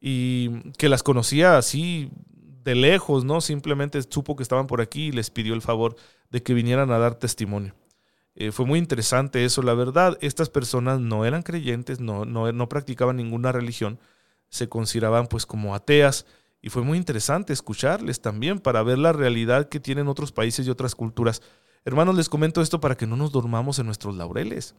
y 0.00 0.72
que 0.72 0.88
las 0.88 1.02
conocía 1.02 1.56
así 1.56 2.10
de 2.64 2.74
lejos, 2.74 3.24
¿no? 3.24 3.40
Simplemente 3.40 4.02
supo 4.02 4.36
que 4.36 4.42
estaban 4.42 4.66
por 4.66 4.80
aquí 4.80 5.06
y 5.06 5.12
les 5.12 5.30
pidió 5.30 5.54
el 5.54 5.62
favor 5.62 5.96
de 6.30 6.42
que 6.42 6.52
vinieran 6.52 6.90
a 6.90 6.98
dar 6.98 7.14
testimonio. 7.14 7.74
Eh, 8.34 8.52
fue 8.52 8.66
muy 8.66 8.78
interesante 8.78 9.44
eso, 9.44 9.62
la 9.62 9.72
verdad. 9.72 10.18
Estas 10.20 10.50
personas 10.50 11.00
no 11.00 11.24
eran 11.24 11.42
creyentes, 11.42 12.00
no, 12.00 12.24
no, 12.24 12.52
no 12.52 12.68
practicaban 12.68 13.16
ninguna 13.16 13.52
religión, 13.52 13.98
se 14.50 14.68
consideraban 14.68 15.26
pues 15.26 15.46
como 15.46 15.74
ateas 15.74 16.26
y 16.66 16.68
fue 16.68 16.82
muy 16.82 16.98
interesante 16.98 17.52
escucharles 17.52 18.20
también 18.20 18.58
para 18.58 18.82
ver 18.82 18.98
la 18.98 19.12
realidad 19.12 19.68
que 19.68 19.78
tienen 19.78 20.08
otros 20.08 20.32
países 20.32 20.66
y 20.66 20.70
otras 20.70 20.96
culturas. 20.96 21.40
Hermanos, 21.84 22.16
les 22.16 22.28
comento 22.28 22.60
esto 22.60 22.80
para 22.80 22.96
que 22.96 23.06
no 23.06 23.16
nos 23.16 23.30
dormamos 23.30 23.78
en 23.78 23.86
nuestros 23.86 24.16
laureles. 24.16 24.74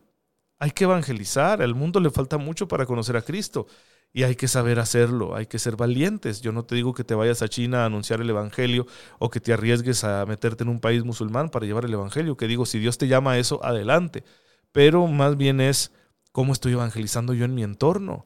Hay 0.59 0.71
que 0.71 0.83
evangelizar, 0.83 1.61
al 1.61 1.75
mundo 1.75 2.01
le 2.01 2.09
falta 2.09 2.37
mucho 2.37 2.67
para 2.67 2.85
conocer 2.85 3.15
a 3.15 3.21
Cristo 3.21 3.67
y 4.11 4.23
hay 4.23 4.35
que 4.35 4.49
saber 4.49 4.79
hacerlo, 4.79 5.33
hay 5.33 5.45
que 5.45 5.59
ser 5.59 5.77
valientes. 5.77 6.41
Yo 6.41 6.51
no 6.51 6.65
te 6.65 6.75
digo 6.75 6.93
que 6.93 7.05
te 7.05 7.15
vayas 7.15 7.41
a 7.41 7.47
China 7.47 7.83
a 7.83 7.85
anunciar 7.85 8.19
el 8.19 8.29
Evangelio 8.29 8.85
o 9.17 9.29
que 9.29 9.39
te 9.39 9.53
arriesgues 9.53 10.03
a 10.03 10.25
meterte 10.25 10.65
en 10.65 10.69
un 10.69 10.81
país 10.81 11.05
musulmán 11.05 11.47
para 11.47 11.65
llevar 11.65 11.85
el 11.85 11.93
Evangelio, 11.93 12.35
que 12.35 12.47
digo, 12.47 12.65
si 12.65 12.79
Dios 12.79 12.97
te 12.97 13.07
llama 13.07 13.31
a 13.31 13.37
eso, 13.37 13.63
adelante. 13.63 14.25
Pero 14.73 15.07
más 15.07 15.37
bien 15.37 15.61
es 15.61 15.93
cómo 16.33 16.51
estoy 16.51 16.73
evangelizando 16.73 17.33
yo 17.33 17.45
en 17.45 17.55
mi 17.55 17.63
entorno, 17.63 18.25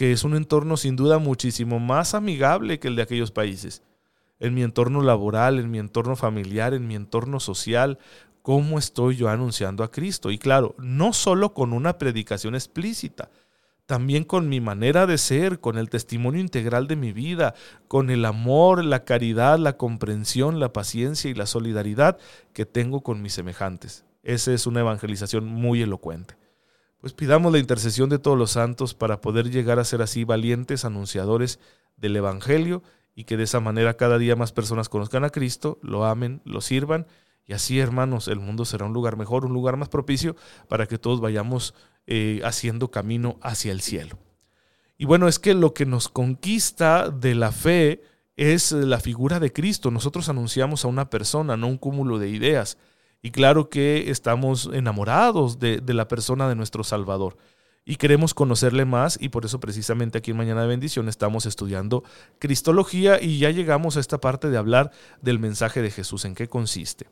que 0.00 0.12
es 0.12 0.24
un 0.24 0.34
entorno 0.34 0.78
sin 0.78 0.96
duda 0.96 1.18
muchísimo 1.18 1.78
más 1.78 2.14
amigable 2.14 2.78
que 2.78 2.88
el 2.88 2.96
de 2.96 3.02
aquellos 3.02 3.32
países. 3.32 3.82
En 4.38 4.54
mi 4.54 4.62
entorno 4.62 5.02
laboral, 5.02 5.58
en 5.58 5.70
mi 5.70 5.78
entorno 5.78 6.16
familiar, 6.16 6.72
en 6.72 6.88
mi 6.88 6.94
entorno 6.94 7.38
social, 7.38 7.98
cómo 8.40 8.78
estoy 8.78 9.16
yo 9.16 9.28
anunciando 9.28 9.84
a 9.84 9.90
Cristo. 9.90 10.30
Y 10.30 10.38
claro, 10.38 10.74
no 10.78 11.12
solo 11.12 11.52
con 11.52 11.74
una 11.74 11.98
predicación 11.98 12.54
explícita, 12.54 13.28
también 13.84 14.24
con 14.24 14.48
mi 14.48 14.58
manera 14.58 15.06
de 15.06 15.18
ser, 15.18 15.60
con 15.60 15.76
el 15.76 15.90
testimonio 15.90 16.40
integral 16.40 16.86
de 16.86 16.96
mi 16.96 17.12
vida, 17.12 17.52
con 17.86 18.08
el 18.08 18.24
amor, 18.24 18.82
la 18.82 19.04
caridad, 19.04 19.58
la 19.58 19.76
comprensión, 19.76 20.60
la 20.60 20.72
paciencia 20.72 21.30
y 21.30 21.34
la 21.34 21.44
solidaridad 21.44 22.16
que 22.54 22.64
tengo 22.64 23.02
con 23.02 23.20
mis 23.20 23.34
semejantes. 23.34 24.06
Esa 24.22 24.54
es 24.54 24.66
una 24.66 24.80
evangelización 24.80 25.44
muy 25.44 25.82
elocuente. 25.82 26.39
Pues 27.00 27.12
pidamos 27.14 27.52
la 27.52 27.58
intercesión 27.58 28.10
de 28.10 28.18
todos 28.18 28.36
los 28.36 28.52
santos 28.52 28.94
para 28.94 29.20
poder 29.20 29.50
llegar 29.50 29.78
a 29.78 29.84
ser 29.84 30.02
así 30.02 30.24
valientes 30.24 30.84
anunciadores 30.84 31.58
del 31.96 32.16
Evangelio 32.16 32.82
y 33.14 33.24
que 33.24 33.36
de 33.36 33.44
esa 33.44 33.60
manera 33.60 33.96
cada 33.96 34.18
día 34.18 34.36
más 34.36 34.52
personas 34.52 34.88
conozcan 34.88 35.24
a 35.24 35.30
Cristo, 35.30 35.78
lo 35.82 36.04
amen, 36.04 36.42
lo 36.44 36.60
sirvan 36.60 37.06
y 37.46 37.54
así 37.54 37.78
hermanos 37.78 38.28
el 38.28 38.38
mundo 38.38 38.64
será 38.64 38.84
un 38.84 38.92
lugar 38.92 39.16
mejor, 39.16 39.44
un 39.46 39.52
lugar 39.52 39.76
más 39.76 39.88
propicio 39.88 40.36
para 40.68 40.86
que 40.86 40.98
todos 40.98 41.20
vayamos 41.20 41.74
eh, 42.06 42.40
haciendo 42.44 42.90
camino 42.90 43.38
hacia 43.42 43.72
el 43.72 43.80
cielo. 43.80 44.18
Y 44.98 45.06
bueno, 45.06 45.26
es 45.26 45.38
que 45.38 45.54
lo 45.54 45.72
que 45.72 45.86
nos 45.86 46.10
conquista 46.10 47.08
de 47.10 47.34
la 47.34 47.52
fe 47.52 48.02
es 48.36 48.72
la 48.72 49.00
figura 49.00 49.40
de 49.40 49.52
Cristo. 49.52 49.90
Nosotros 49.90 50.28
anunciamos 50.28 50.84
a 50.84 50.88
una 50.88 51.08
persona, 51.08 51.56
no 51.56 51.68
un 51.68 51.78
cúmulo 51.78 52.18
de 52.18 52.28
ideas. 52.28 52.76
Y 53.22 53.30
claro 53.30 53.68
que 53.68 54.10
estamos 54.10 54.70
enamorados 54.72 55.58
de, 55.58 55.80
de, 55.80 55.94
la 55.94 56.08
persona 56.08 56.48
de 56.48 56.54
nuestro 56.54 56.84
Salvador. 56.84 57.36
Y 57.84 57.96
queremos 57.96 58.34
conocerle 58.34 58.84
más 58.84 59.18
y 59.20 59.30
por 59.30 59.44
eso 59.44 59.58
precisamente 59.60 60.18
aquí 60.18 60.30
en 60.30 60.36
Mañana 60.36 60.62
de 60.62 60.68
Bendición 60.68 61.08
estamos 61.08 61.46
estudiando 61.46 62.04
Cristología 62.38 63.20
y 63.20 63.38
ya 63.38 63.50
llegamos 63.50 63.96
a 63.96 64.00
esta 64.00 64.18
parte 64.18 64.48
de 64.48 64.56
hablar 64.56 64.90
del 65.22 65.38
mensaje 65.38 65.82
de 65.82 65.90
Jesús, 65.90 66.24
en 66.24 66.34
qué 66.34 66.48
consiste. 66.48 67.08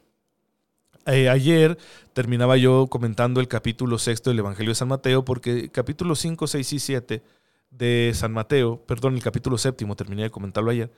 Eh, 1.06 1.30
ayer 1.30 1.78
terminaba 2.12 2.58
yo 2.58 2.86
comentando 2.86 3.40
el 3.40 3.48
capítulo 3.48 3.98
sexto 3.98 4.28
del 4.28 4.40
Evangelio 4.40 4.72
de 4.72 4.74
San 4.74 4.88
Mateo 4.88 5.24
porque 5.24 5.70
capítulos 5.70 6.18
5, 6.18 6.46
6 6.46 6.72
y 6.74 6.78
7 6.78 7.22
de 7.70 8.12
San 8.14 8.32
Mateo, 8.32 8.84
perdón, 8.84 9.14
el 9.14 9.22
capítulo 9.22 9.56
séptimo, 9.56 9.96
terminé 9.96 10.24
de 10.24 10.30
comentarlo 10.30 10.70
ayer. 10.70 10.92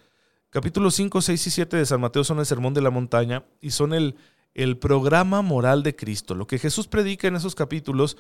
Capítulos 0.50 0.96
5, 0.96 1.22
6 1.22 1.46
y 1.46 1.50
7 1.50 1.76
de 1.76 1.86
San 1.86 2.00
Mateo 2.00 2.24
son 2.24 2.40
el 2.40 2.46
sermón 2.46 2.74
de 2.74 2.80
la 2.80 2.90
montaña 2.90 3.44
y 3.60 3.70
son 3.70 3.94
el, 3.94 4.16
el 4.54 4.78
programa 4.78 5.42
moral 5.42 5.82
de 5.82 5.94
Cristo. 5.94 6.34
Lo 6.34 6.46
que 6.46 6.58
Jesús 6.58 6.88
predica 6.88 7.28
en 7.28 7.36
esos 7.36 7.54
capítulos 7.54 8.16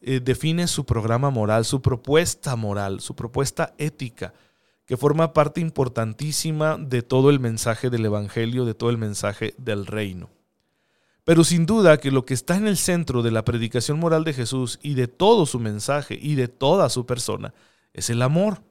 eh, 0.00 0.20
define 0.22 0.68
su 0.68 0.84
programa 0.84 1.30
moral, 1.30 1.64
su 1.64 1.82
propuesta 1.82 2.56
moral, 2.56 3.00
su 3.00 3.16
propuesta 3.16 3.74
ética, 3.78 4.32
que 4.86 4.96
forma 4.96 5.32
parte 5.32 5.60
importantísima 5.60 6.76
de 6.78 7.02
todo 7.02 7.30
el 7.30 7.40
mensaje 7.40 7.90
del 7.90 8.04
Evangelio, 8.04 8.64
de 8.64 8.74
todo 8.74 8.90
el 8.90 8.98
mensaje 8.98 9.54
del 9.58 9.86
reino. 9.86 10.30
Pero 11.24 11.44
sin 11.44 11.66
duda 11.66 11.98
que 11.98 12.10
lo 12.10 12.24
que 12.24 12.34
está 12.34 12.56
en 12.56 12.66
el 12.66 12.76
centro 12.76 13.22
de 13.22 13.30
la 13.30 13.44
predicación 13.44 13.98
moral 13.98 14.24
de 14.24 14.32
Jesús 14.32 14.80
y 14.82 14.94
de 14.94 15.06
todo 15.06 15.46
su 15.46 15.60
mensaje 15.60 16.18
y 16.20 16.34
de 16.34 16.48
toda 16.48 16.88
su 16.88 17.06
persona 17.06 17.54
es 17.92 18.10
el 18.10 18.22
amor. 18.22 18.62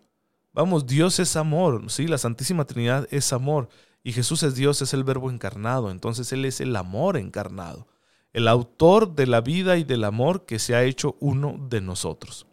Vamos, 0.54 0.86
Dios 0.86 1.20
es 1.20 1.38
amor, 1.38 1.90
¿sí? 1.90 2.08
La 2.08 2.18
Santísima 2.18 2.66
Trinidad 2.66 3.08
es 3.10 3.32
amor 3.32 3.70
y 4.04 4.14
Jesús 4.14 4.44
es 4.44 4.56
Dios, 4.56 4.82
es 4.82 4.94
el 4.94 5.04
verbo 5.04 5.30
encarnado, 5.30 5.92
entonces 5.92 6.32
Él 6.34 6.46
es 6.46 6.62
el 6.62 6.76
amor 6.76 7.18
encarnado, 7.18 7.88
el 8.34 8.48
autor 8.48 9.16
de 9.16 9.28
la 9.28 9.42
vida 9.42 9.78
y 9.78 9.84
del 9.84 10.04
amor 10.04 10.46
que 10.46 10.60
se 10.60 10.76
ha 10.76 10.84
hecho 10.84 11.16
uno 11.20 11.58
de 11.70 11.82
nosotros. 11.82 12.48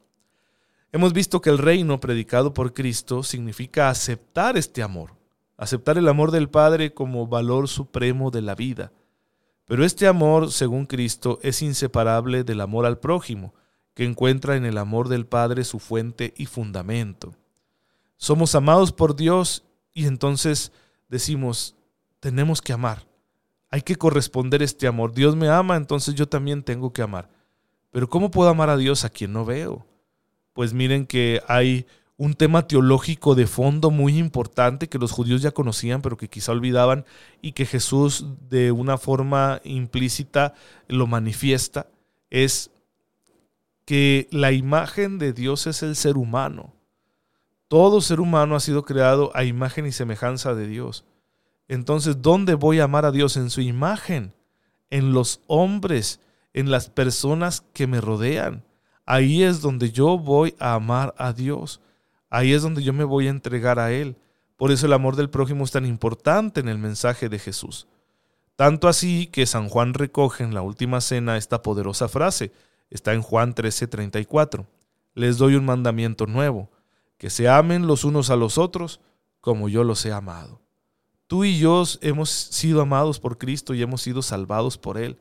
Hemos 0.93 1.13
visto 1.13 1.41
que 1.41 1.51
el 1.51 1.59
reino 1.59 2.01
predicado 2.01 2.55
por 2.55 2.73
Cristo 2.73 3.23
significa 3.23 3.91
aceptar 3.91 4.57
este 4.57 4.83
amor, 4.83 5.13
aceptar 5.57 5.99
el 5.99 6.09
amor 6.09 6.31
del 6.31 6.49
Padre 6.49 6.95
como 6.95 7.27
valor 7.27 7.69
supremo 7.69 8.31
de 8.31 8.43
la 8.43 8.55
vida 8.55 8.93
pero 9.69 9.85
este 9.85 10.07
amor, 10.07 10.51
según 10.51 10.87
Cristo, 10.87 11.39
es 11.43 11.61
inseparable 11.61 12.43
del 12.43 12.63
amor 12.63 12.87
al 12.87 12.99
prójimo, 12.99 13.55
que 13.93 14.05
encuentra 14.05 14.57
en 14.57 14.65
el 14.65 14.79
amor 14.79 15.11
del 15.11 15.27
Padre 15.27 15.63
su 15.63 15.79
fuente 15.79 16.33
y 16.39 16.47
fundamento. 16.47 17.35
Somos 18.17 18.55
amados 18.55 18.93
por 18.93 19.15
Dios 19.15 19.65
y 19.93 20.07
entonces 20.07 20.73
decimos, 21.09 21.77
tenemos 22.21 22.61
que 22.61 22.73
amar. 22.73 23.07
Hay 23.71 23.83
que 23.83 23.97
corresponder 23.97 24.63
este 24.63 24.87
amor. 24.87 25.13
Dios 25.13 25.37
me 25.37 25.49
ama, 25.49 25.77
entonces 25.77 26.15
yo 26.15 26.29
también 26.29 26.63
tengo 26.63 26.93
que 26.93 27.03
amar. 27.03 27.29
Pero 27.91 28.09
¿cómo 28.09 28.31
puedo 28.31 28.49
amar 28.49 28.71
a 28.71 28.77
Dios 28.77 29.05
a 29.05 29.11
quien 29.11 29.33
no 29.33 29.45
veo? 29.45 29.87
Pues 30.53 30.73
miren 30.73 31.07
que 31.07 31.43
hay 31.49 31.87
un 32.17 32.35
tema 32.35 32.67
teológico 32.67 33.35
de 33.35 33.47
fondo 33.47 33.91
muy 33.91 34.19
importante 34.19 34.89
que 34.89 34.99
los 34.99 35.13
judíos 35.13 35.41
ya 35.41 35.53
conocían, 35.53 36.03
pero 36.03 36.17
que 36.17 36.29
quizá 36.29 36.53
olvidaban 36.53 37.05
y 37.41 37.53
que 37.53 37.65
Jesús 37.65 38.27
de 38.49 38.73
una 38.73 38.99
forma 38.99 39.61
implícita 39.63 40.55
lo 40.89 41.07
manifiesta, 41.07 41.87
es 42.29 42.71
que 43.85 44.27
la 44.33 44.51
imagen 44.53 45.19
de 45.19 45.33
Dios 45.33 45.67
es 45.69 45.83
el 45.83 45.95
ser 45.95 46.17
humano. 46.17 46.75
Todo 47.69 48.01
ser 48.01 48.21
humano 48.21 48.57
ha 48.57 48.61
sido 48.61 48.85
creado 48.85 49.31
a 49.35 49.45
imagen 49.45 49.87
y 49.87 49.93
semejanza 49.93 50.55
de 50.55 50.67
Dios. 50.67 51.05
Entonces, 51.69 52.23
¿dónde 52.23 52.55
voy 52.55 52.81
a 52.81 52.85
amar 52.85 53.05
a 53.05 53.13
Dios? 53.13 53.37
En 53.37 53.51
su 53.51 53.61
imagen, 53.61 54.33
en 54.91 55.13
los 55.13 55.43
hombres, 55.47 56.21
en 56.55 56.71
las 56.71 56.89
personas 56.89 57.63
que 57.75 57.87
me 57.87 58.01
rodean. 58.01 58.65
Ahí 59.05 59.43
es 59.43 59.61
donde 59.61 59.91
yo 59.91 60.19
voy 60.19 60.55
a 60.59 60.75
amar 60.75 61.15
a 61.19 61.33
Dios. 61.33 61.81
Ahí 62.31 62.53
es 62.53 62.63
donde 62.63 62.83
yo 62.83 62.93
me 62.93 63.05
voy 63.05 63.27
a 63.27 63.31
entregar 63.31 63.79
a 63.79 63.93
Él. 63.93 64.17
Por 64.57 64.73
eso 64.73 64.87
el 64.87 64.93
amor 64.93 65.17
del 65.17 65.31
prójimo 65.31 65.65
es 65.65 65.71
tan 65.71 65.87
importante 65.87 66.61
en 66.61 66.69
el 66.69 66.79
mensaje 66.79 67.29
de 67.29 67.39
Jesús. 67.39 67.87
Tanto 68.57 68.89
así 68.89 69.29
que 69.29 69.47
San 69.47 69.69
Juan 69.69 69.95
recoge 69.95 70.43
en 70.43 70.53
la 70.53 70.63
última 70.63 71.01
cena 71.01 71.37
esta 71.37 71.63
poderosa 71.63 72.09
frase. 72.09 72.51
Está 72.91 73.13
en 73.13 73.23
Juan 73.23 73.55
13:34. 73.55 74.67
Les 75.15 75.39
doy 75.39 75.55
un 75.55 75.65
mandamiento 75.65 76.27
nuevo, 76.27 76.71
que 77.19 77.31
se 77.31 77.49
amen 77.49 77.87
los 77.87 78.05
unos 78.05 78.31
a 78.31 78.37
los 78.37 78.57
otros 78.57 79.01
como 79.41 79.69
yo 79.69 79.85
los 79.85 80.05
he 80.07 80.13
amado. 80.13 80.61
Tú 81.27 81.45
y 81.45 81.59
yo 81.59 81.85
hemos 82.01 82.31
sido 82.31 82.81
amados 82.81 83.21
por 83.21 83.37
Cristo 83.37 83.75
y 83.75 83.83
hemos 83.83 84.01
sido 84.01 84.23
salvados 84.23 84.79
por 84.79 84.97
Él. 84.97 85.19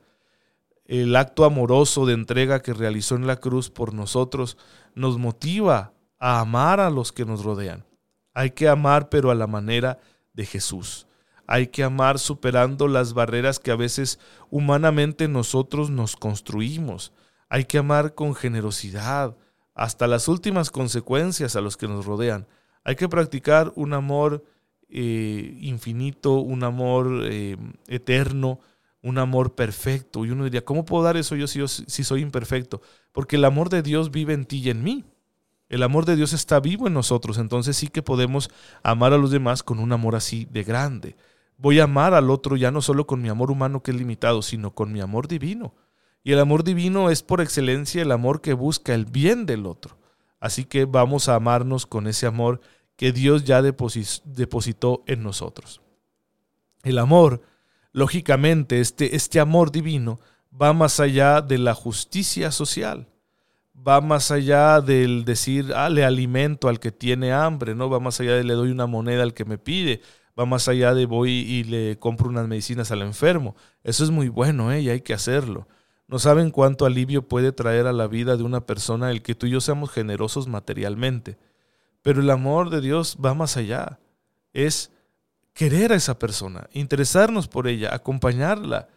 El 0.86 1.14
acto 1.16 1.44
amoroso 1.44 2.06
de 2.06 2.14
entrega 2.14 2.62
que 2.62 2.72
realizó 2.72 3.14
en 3.14 3.26
la 3.26 3.36
cruz 3.36 3.68
por 3.68 3.92
nosotros 3.92 4.56
nos 4.94 5.18
motiva 5.18 5.92
a 6.18 6.40
amar 6.40 6.80
a 6.80 6.88
los 6.88 7.12
que 7.12 7.26
nos 7.26 7.44
rodean. 7.44 7.84
Hay 8.32 8.52
que 8.52 8.68
amar 8.68 9.10
pero 9.10 9.30
a 9.30 9.34
la 9.34 9.46
manera 9.46 9.98
de 10.32 10.46
Jesús. 10.46 11.06
Hay 11.46 11.66
que 11.66 11.82
amar 11.82 12.18
superando 12.18 12.88
las 12.88 13.12
barreras 13.12 13.58
que 13.58 13.70
a 13.70 13.76
veces 13.76 14.18
humanamente 14.50 15.28
nosotros 15.28 15.90
nos 15.90 16.16
construimos. 16.16 17.12
Hay 17.48 17.64
que 17.64 17.78
amar 17.78 18.14
con 18.14 18.34
generosidad, 18.34 19.36
hasta 19.78 20.08
las 20.08 20.26
últimas 20.26 20.72
consecuencias 20.72 21.54
a 21.54 21.60
los 21.60 21.76
que 21.76 21.86
nos 21.86 22.04
rodean. 22.04 22.48
Hay 22.82 22.96
que 22.96 23.08
practicar 23.08 23.72
un 23.76 23.94
amor 23.94 24.44
eh, 24.88 25.56
infinito, 25.60 26.40
un 26.40 26.64
amor 26.64 27.22
eh, 27.24 27.56
eterno, 27.86 28.58
un 29.02 29.18
amor 29.18 29.54
perfecto. 29.54 30.24
Y 30.24 30.30
uno 30.30 30.44
diría, 30.44 30.64
¿cómo 30.64 30.84
puedo 30.84 31.04
dar 31.04 31.16
eso 31.16 31.36
yo 31.36 31.46
si, 31.46 31.60
yo 31.60 31.68
si 31.68 32.02
soy 32.02 32.22
imperfecto? 32.22 32.82
Porque 33.12 33.36
el 33.36 33.44
amor 33.44 33.68
de 33.68 33.82
Dios 33.82 34.10
vive 34.10 34.34
en 34.34 34.46
ti 34.46 34.58
y 34.58 34.70
en 34.70 34.82
mí. 34.82 35.04
El 35.68 35.84
amor 35.84 36.06
de 36.06 36.16
Dios 36.16 36.32
está 36.32 36.58
vivo 36.58 36.88
en 36.88 36.94
nosotros, 36.94 37.38
entonces 37.38 37.76
sí 37.76 37.86
que 37.86 38.02
podemos 38.02 38.50
amar 38.82 39.12
a 39.12 39.18
los 39.18 39.30
demás 39.30 39.62
con 39.62 39.78
un 39.78 39.92
amor 39.92 40.16
así 40.16 40.46
de 40.50 40.64
grande. 40.64 41.14
Voy 41.56 41.78
a 41.78 41.84
amar 41.84 42.14
al 42.14 42.30
otro 42.30 42.56
ya 42.56 42.72
no 42.72 42.82
solo 42.82 43.06
con 43.06 43.22
mi 43.22 43.28
amor 43.28 43.52
humano 43.52 43.82
que 43.82 43.92
es 43.92 43.96
limitado, 43.96 44.42
sino 44.42 44.74
con 44.74 44.92
mi 44.92 45.00
amor 45.00 45.28
divino. 45.28 45.74
Y 46.28 46.32
el 46.32 46.40
amor 46.40 46.62
divino 46.62 47.08
es 47.08 47.22
por 47.22 47.40
excelencia 47.40 48.02
el 48.02 48.12
amor 48.12 48.42
que 48.42 48.52
busca 48.52 48.92
el 48.92 49.06
bien 49.06 49.46
del 49.46 49.64
otro. 49.64 49.96
Así 50.40 50.66
que 50.66 50.84
vamos 50.84 51.26
a 51.26 51.36
amarnos 51.36 51.86
con 51.86 52.06
ese 52.06 52.26
amor 52.26 52.60
que 52.96 53.12
Dios 53.12 53.44
ya 53.44 53.62
depositó 53.62 55.04
en 55.06 55.22
nosotros. 55.22 55.80
El 56.82 56.98
amor, 56.98 57.40
lógicamente, 57.92 58.82
este, 58.82 59.16
este 59.16 59.40
amor 59.40 59.72
divino 59.72 60.20
va 60.52 60.74
más 60.74 61.00
allá 61.00 61.40
de 61.40 61.56
la 61.56 61.72
justicia 61.72 62.52
social 62.52 63.08
va 63.74 64.02
más 64.02 64.30
allá 64.30 64.82
del 64.82 65.24
decir, 65.24 65.72
ah, 65.74 65.88
le 65.88 66.04
alimento 66.04 66.68
al 66.68 66.78
que 66.78 66.92
tiene 66.92 67.32
hambre, 67.32 67.74
¿no? 67.74 67.88
Va 67.88 68.00
más 68.00 68.20
allá 68.20 68.34
de 68.34 68.44
le 68.44 68.52
doy 68.52 68.70
una 68.70 68.86
moneda 68.86 69.22
al 69.22 69.32
que 69.32 69.46
me 69.46 69.56
pide, 69.56 70.02
va 70.38 70.44
más 70.44 70.68
allá 70.68 70.92
de 70.92 71.06
voy 71.06 71.30
y 71.30 71.64
le 71.64 71.98
compro 71.98 72.28
unas 72.28 72.48
medicinas 72.48 72.90
al 72.90 73.00
enfermo. 73.00 73.56
Eso 73.82 74.04
es 74.04 74.10
muy 74.10 74.28
bueno, 74.28 74.70
¿eh? 74.72 74.82
Y 74.82 74.90
hay 74.90 75.00
que 75.00 75.14
hacerlo. 75.14 75.68
No 76.08 76.18
saben 76.18 76.50
cuánto 76.50 76.86
alivio 76.86 77.28
puede 77.28 77.52
traer 77.52 77.86
a 77.86 77.92
la 77.92 78.06
vida 78.06 78.36
de 78.36 78.42
una 78.42 78.66
persona 78.66 79.10
el 79.10 79.22
que 79.22 79.34
tú 79.34 79.46
y 79.46 79.50
yo 79.50 79.60
seamos 79.60 79.90
generosos 79.90 80.48
materialmente. 80.48 81.38
Pero 82.02 82.20
el 82.22 82.30
amor 82.30 82.70
de 82.70 82.80
Dios 82.80 83.18
va 83.22 83.34
más 83.34 83.56
allá. 83.58 84.00
Es 84.54 84.90
querer 85.52 85.92
a 85.92 85.96
esa 85.96 86.18
persona, 86.18 86.68
interesarnos 86.72 87.48
por 87.48 87.66
ella, 87.66 87.92
acompañarla, 87.92 88.88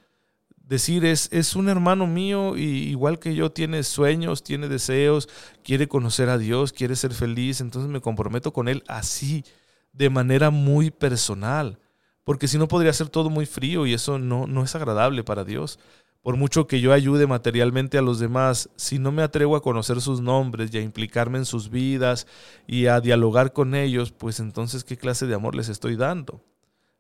decir 0.56 1.03
es, 1.03 1.27
es 1.34 1.56
un 1.56 1.68
hermano 1.68 2.08
mío 2.08 2.56
y 2.56 2.62
igual 2.62 3.20
que 3.20 3.36
yo 3.36 3.51
tiene 3.51 3.84
sueños, 3.84 4.44
tiene 4.44 4.70
deseos, 4.70 5.27
quiere 5.63 5.88
conocer 5.88 6.30
a 6.30 6.38
Dios, 6.38 6.72
quiere 6.72 6.96
ser 6.96 7.13
feliz, 7.13 7.60
entonces 7.60 7.91
me 7.91 8.00
comprometo 8.00 8.53
con 8.53 8.70
él 8.70 8.84
así, 8.88 9.44
de 9.91 10.10
manera 10.10 10.50
muy 10.51 10.91
personal, 10.91 11.80
porque 12.24 12.48
si 12.48 12.58
no 12.58 12.68
podría 12.68 12.94
ser 12.94 13.10
todo 13.10 13.30
muy 13.30 13.46
frío 13.46 13.86
y 13.86 13.94
eso 13.94 14.20
no, 14.20 14.48
no 14.48 14.63
es 14.63 14.75
agradable 14.75 15.24
para 15.24 15.44
Dios. 15.44 15.80
Por 16.22 16.38
mucho 16.38 16.68
que 16.68 16.82
yo 16.82 16.94
ayude 16.94 17.25
materialmente 17.25 17.98
a 17.98 18.04
los 18.04 18.20
demás, 18.20 18.70
si 18.75 19.00
no 19.00 19.12
me 19.12 19.24
atrevo 19.24 19.56
a 19.56 19.63
conocer 19.63 20.01
sus 20.01 20.22
nombres 20.22 20.72
y 20.72 20.78
a 20.78 20.82
implicarme 20.82 21.40
en 21.40 21.46
sus 21.46 21.70
vidas 21.70 22.28
y 22.68 22.86
a 22.86 23.01
dialogar 23.01 23.54
con 23.54 23.74
ellos, 23.74 24.12
pues 24.12 24.40
entonces 24.40 24.84
¿qué 24.84 24.98
clase 24.98 25.25
de 25.25 25.34
amor 25.34 25.56
les 25.56 25.68
estoy 25.68 25.96
dando? 25.96 26.44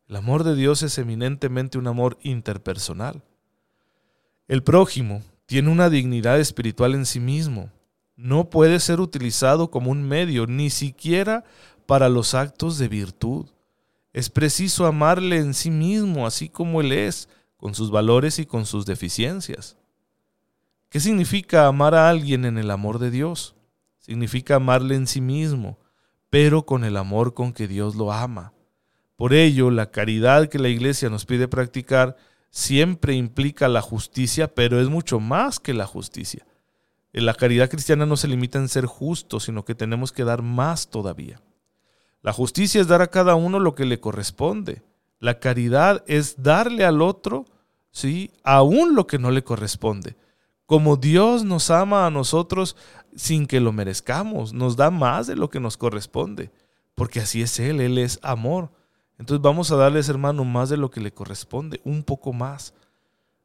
El 0.07 0.15
amor 0.15 0.43
de 0.43 0.55
Dios 0.55 0.81
es 0.81 0.97
eminentemente 0.97 1.77
un 1.77 1.87
amor 1.87 2.17
interpersonal. 2.23 3.21
El 4.47 4.63
prójimo 4.63 5.21
tiene 5.45 5.69
una 5.69 5.89
dignidad 5.89 6.39
espiritual 6.39 6.95
en 6.95 7.05
sí 7.05 7.19
mismo. 7.19 7.69
No 8.15 8.49
puede 8.49 8.79
ser 8.79 8.99
utilizado 8.99 9.69
como 9.69 9.91
un 9.91 10.03
medio, 10.03 10.47
ni 10.47 10.69
siquiera 10.69 11.43
para 11.85 12.09
los 12.09 12.33
actos 12.33 12.77
de 12.77 12.87
virtud. 12.87 13.45
Es 14.13 14.29
preciso 14.29 14.85
amarle 14.85 15.37
en 15.37 15.53
sí 15.53 15.71
mismo, 15.71 16.25
así 16.25 16.49
como 16.49 16.81
él 16.81 16.91
es, 16.91 17.29
con 17.61 17.75
sus 17.75 17.91
valores 17.91 18.39
y 18.39 18.47
con 18.47 18.65
sus 18.65 18.87
deficiencias. 18.87 19.77
¿Qué 20.89 20.99
significa 20.99 21.67
amar 21.67 21.93
a 21.93 22.09
alguien 22.09 22.43
en 22.43 22.57
el 22.57 22.71
amor 22.71 22.97
de 22.97 23.11
Dios? 23.11 23.55
Significa 23.99 24.55
amarle 24.55 24.95
en 24.95 25.05
sí 25.05 25.21
mismo, 25.21 25.77
pero 26.31 26.65
con 26.65 26.83
el 26.83 26.97
amor 26.97 27.35
con 27.35 27.53
que 27.53 27.67
Dios 27.67 27.95
lo 27.95 28.11
ama. 28.11 28.51
Por 29.15 29.35
ello, 29.35 29.69
la 29.69 29.91
caridad 29.91 30.49
que 30.49 30.57
la 30.57 30.69
Iglesia 30.69 31.11
nos 31.11 31.27
pide 31.27 31.47
practicar 31.47 32.17
siempre 32.49 33.13
implica 33.13 33.67
la 33.67 33.83
justicia, 33.83 34.55
pero 34.55 34.81
es 34.81 34.89
mucho 34.89 35.19
más 35.19 35.59
que 35.59 35.75
la 35.75 35.85
justicia. 35.85 36.47
La 37.13 37.35
caridad 37.35 37.69
cristiana 37.69 38.07
no 38.07 38.17
se 38.17 38.27
limita 38.27 38.57
en 38.57 38.69
ser 38.69 38.87
justo, 38.87 39.39
sino 39.39 39.65
que 39.65 39.75
tenemos 39.75 40.11
que 40.11 40.23
dar 40.23 40.41
más 40.41 40.89
todavía. 40.89 41.39
La 42.23 42.33
justicia 42.33 42.81
es 42.81 42.87
dar 42.87 43.03
a 43.03 43.11
cada 43.11 43.35
uno 43.35 43.59
lo 43.59 43.75
que 43.75 43.85
le 43.85 43.99
corresponde. 43.99 44.81
La 45.21 45.39
caridad 45.39 46.03
es 46.07 46.41
darle 46.41 46.83
al 46.83 47.01
otro, 47.01 47.45
¿sí? 47.91 48.31
aún 48.43 48.95
lo 48.95 49.05
que 49.05 49.19
no 49.19 49.29
le 49.29 49.43
corresponde. 49.43 50.17
Como 50.65 50.97
Dios 50.97 51.43
nos 51.43 51.69
ama 51.69 52.07
a 52.07 52.09
nosotros, 52.09 52.75
sin 53.15 53.45
que 53.45 53.59
lo 53.59 53.71
merezcamos, 53.71 54.51
nos 54.51 54.75
da 54.75 54.89
más 54.89 55.27
de 55.27 55.35
lo 55.35 55.51
que 55.51 55.59
nos 55.59 55.77
corresponde, 55.77 56.51
porque 56.95 57.19
así 57.19 57.43
es 57.43 57.59
Él, 57.59 57.81
Él 57.81 57.99
es 57.99 58.19
amor. 58.23 58.71
Entonces 59.19 59.43
vamos 59.43 59.71
a 59.71 59.75
darles, 59.75 60.09
hermano, 60.09 60.43
más 60.43 60.69
de 60.69 60.77
lo 60.77 60.89
que 60.89 61.01
le 61.01 61.13
corresponde, 61.13 61.81
un 61.83 62.01
poco 62.01 62.33
más. 62.33 62.73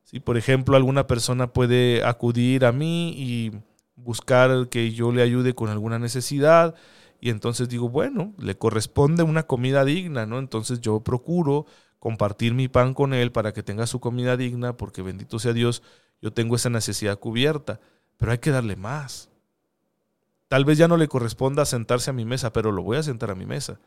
Si, 0.03 0.19
por 0.19 0.39
ejemplo, 0.39 0.77
alguna 0.77 1.07
persona 1.07 1.53
puede 1.53 2.03
acudir 2.05 2.65
a 2.65 2.73
mí 2.73 3.13
y 3.19 3.53
buscar 3.97 4.69
que 4.71 4.93
yo 4.93 5.13
le 5.13 5.21
ayude 5.21 5.55
con 5.55 5.69
alguna 5.69 5.99
necesidad, 5.99 6.75
y 7.21 7.31
entonces 7.31 7.69
digo, 7.69 7.89
bueno, 7.89 8.35
le 8.39 8.57
corresponde 8.57 9.23
una 9.23 9.45
comida 9.45 9.85
digna, 9.85 10.27
¿no? 10.27 10.39
Entonces 10.39 10.81
yo 10.81 11.01
procuro 11.01 11.67
compartir 11.99 12.55
mi 12.55 12.69
pan 12.69 12.95
con 12.95 13.15
él 13.15 13.33
para 13.33 13.53
que 13.53 13.63
tenga 13.63 13.87
su 13.87 14.01
comida 14.01 14.37
digna, 14.37 14.77
porque 14.77 15.03
bendito 15.03 15.39
sea 15.39 15.53
Dios, 15.53 15.83
yo 16.21 16.33
tengo 16.33 16.57
esa 16.57 16.71
necesidad 16.71 17.19
cubierta, 17.19 17.81
pero 18.17 18.33
hay 18.33 18.39
que 18.39 18.51
darle 18.51 18.77
más. 18.77 19.29
Tal 20.49 20.65
vez 20.65 20.79
ya 20.79 20.89
no 20.89 20.97
le 20.97 21.09
corresponda 21.09 21.65
sentarse 21.65 22.11
a 22.11 22.13
mi 22.13 22.25
mesa, 22.25 22.53
pero 22.53 22.71
lo 22.71 22.83
voy 22.83 22.99
a 22.99 23.03
sentar 23.03 23.31
a 23.31 23.35
mi 23.35 23.47
mesa. 23.47 23.81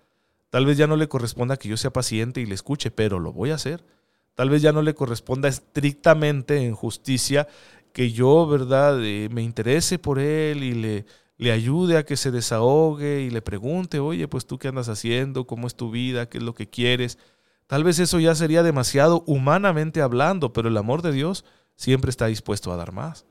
Tal 0.49 0.65
vez 0.65 0.77
ya 0.77 0.87
no 0.87 0.95
le 0.95 1.07
corresponda 1.07 1.57
que 1.57 1.69
yo 1.69 1.77
sea 1.77 1.93
paciente 1.93 2.41
y 2.41 2.45
le 2.45 2.55
escuche, 2.55 2.91
pero 2.91 3.19
lo 3.19 3.31
voy 3.31 3.51
a 3.51 3.55
hacer. 3.55 3.85
Tal 4.35 4.49
vez 4.49 4.61
ya 4.61 4.71
no 4.71 4.81
le 4.81 4.95
corresponda 4.95 5.47
estrictamente 5.47 6.65
en 6.65 6.75
justicia 6.75 7.47
que 7.93 8.11
yo, 8.11 8.47
¿verdad?, 8.47 9.03
eh, 9.03 9.29
me 9.31 9.41
interese 9.41 9.99
por 9.99 10.19
él 10.19 10.63
y 10.63 10.73
le, 10.73 11.05
le 11.39 11.53
ayude 11.53 11.97
a 11.97 12.03
que 12.03 12.17
se 12.17 12.31
desahogue 12.31 13.21
y 13.21 13.29
le 13.29 13.41
pregunte, 13.41 14.01
oye, 14.01 14.27
pues 14.27 14.45
tú 14.45 14.59
qué 14.59 14.67
andas 14.67 14.89
haciendo, 14.89 15.47
cómo 15.47 15.67
es 15.67 15.75
tu 15.75 15.89
vida, 15.89 16.27
qué 16.27 16.37
es 16.37 16.43
lo 16.43 16.53
que 16.53 16.69
quieres. 16.69 17.17
Tal 17.65 17.85
vez 17.85 17.97
eso 17.99 18.19
ya 18.19 18.35
sería 18.35 18.61
demasiado 18.61 19.23
humanamente 19.25 20.01
hablando, 20.01 20.51
pero 20.51 20.67
el 20.67 20.75
amor 20.75 21.01
de 21.01 21.13
Dios 21.13 21.45
siempre 21.75 22.09
está 22.09 22.25
dispuesto 22.25 22.73
a 22.73 22.75
dar 22.75 22.91
más. 22.91 23.25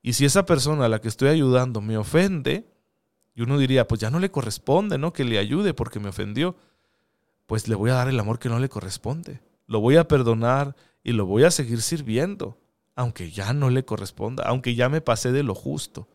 Y 0.00 0.12
si 0.12 0.24
esa 0.24 0.46
persona 0.46 0.84
a 0.84 0.88
la 0.88 1.00
que 1.00 1.08
estoy 1.08 1.28
ayudando 1.28 1.80
me 1.80 1.98
ofende, 1.98 2.68
y 3.34 3.42
uno 3.42 3.58
diría, 3.58 3.88
pues 3.88 4.00
ya 4.00 4.10
no 4.10 4.20
le 4.20 4.30
corresponde, 4.30 4.96
¿no? 4.96 5.12
Que 5.12 5.24
le 5.24 5.38
ayude 5.38 5.74
porque 5.74 5.98
me 5.98 6.10
ofendió, 6.10 6.54
pues 7.46 7.66
le 7.66 7.74
voy 7.74 7.90
a 7.90 7.94
dar 7.94 8.08
el 8.08 8.20
amor 8.20 8.38
que 8.38 8.48
no 8.48 8.60
le 8.60 8.68
corresponde. 8.68 9.40
Lo 9.66 9.80
voy 9.80 9.96
a 9.96 10.06
perdonar 10.06 10.76
y 11.02 11.12
lo 11.12 11.26
voy 11.26 11.42
a 11.42 11.50
seguir 11.50 11.82
sirviendo, 11.82 12.58
aunque 12.94 13.32
ya 13.32 13.52
no 13.54 13.70
le 13.70 13.84
corresponda, 13.84 14.44
aunque 14.44 14.76
ya 14.76 14.88
me 14.88 15.00
pasé 15.00 15.32
de 15.32 15.42
lo 15.42 15.56
justo. 15.56 16.06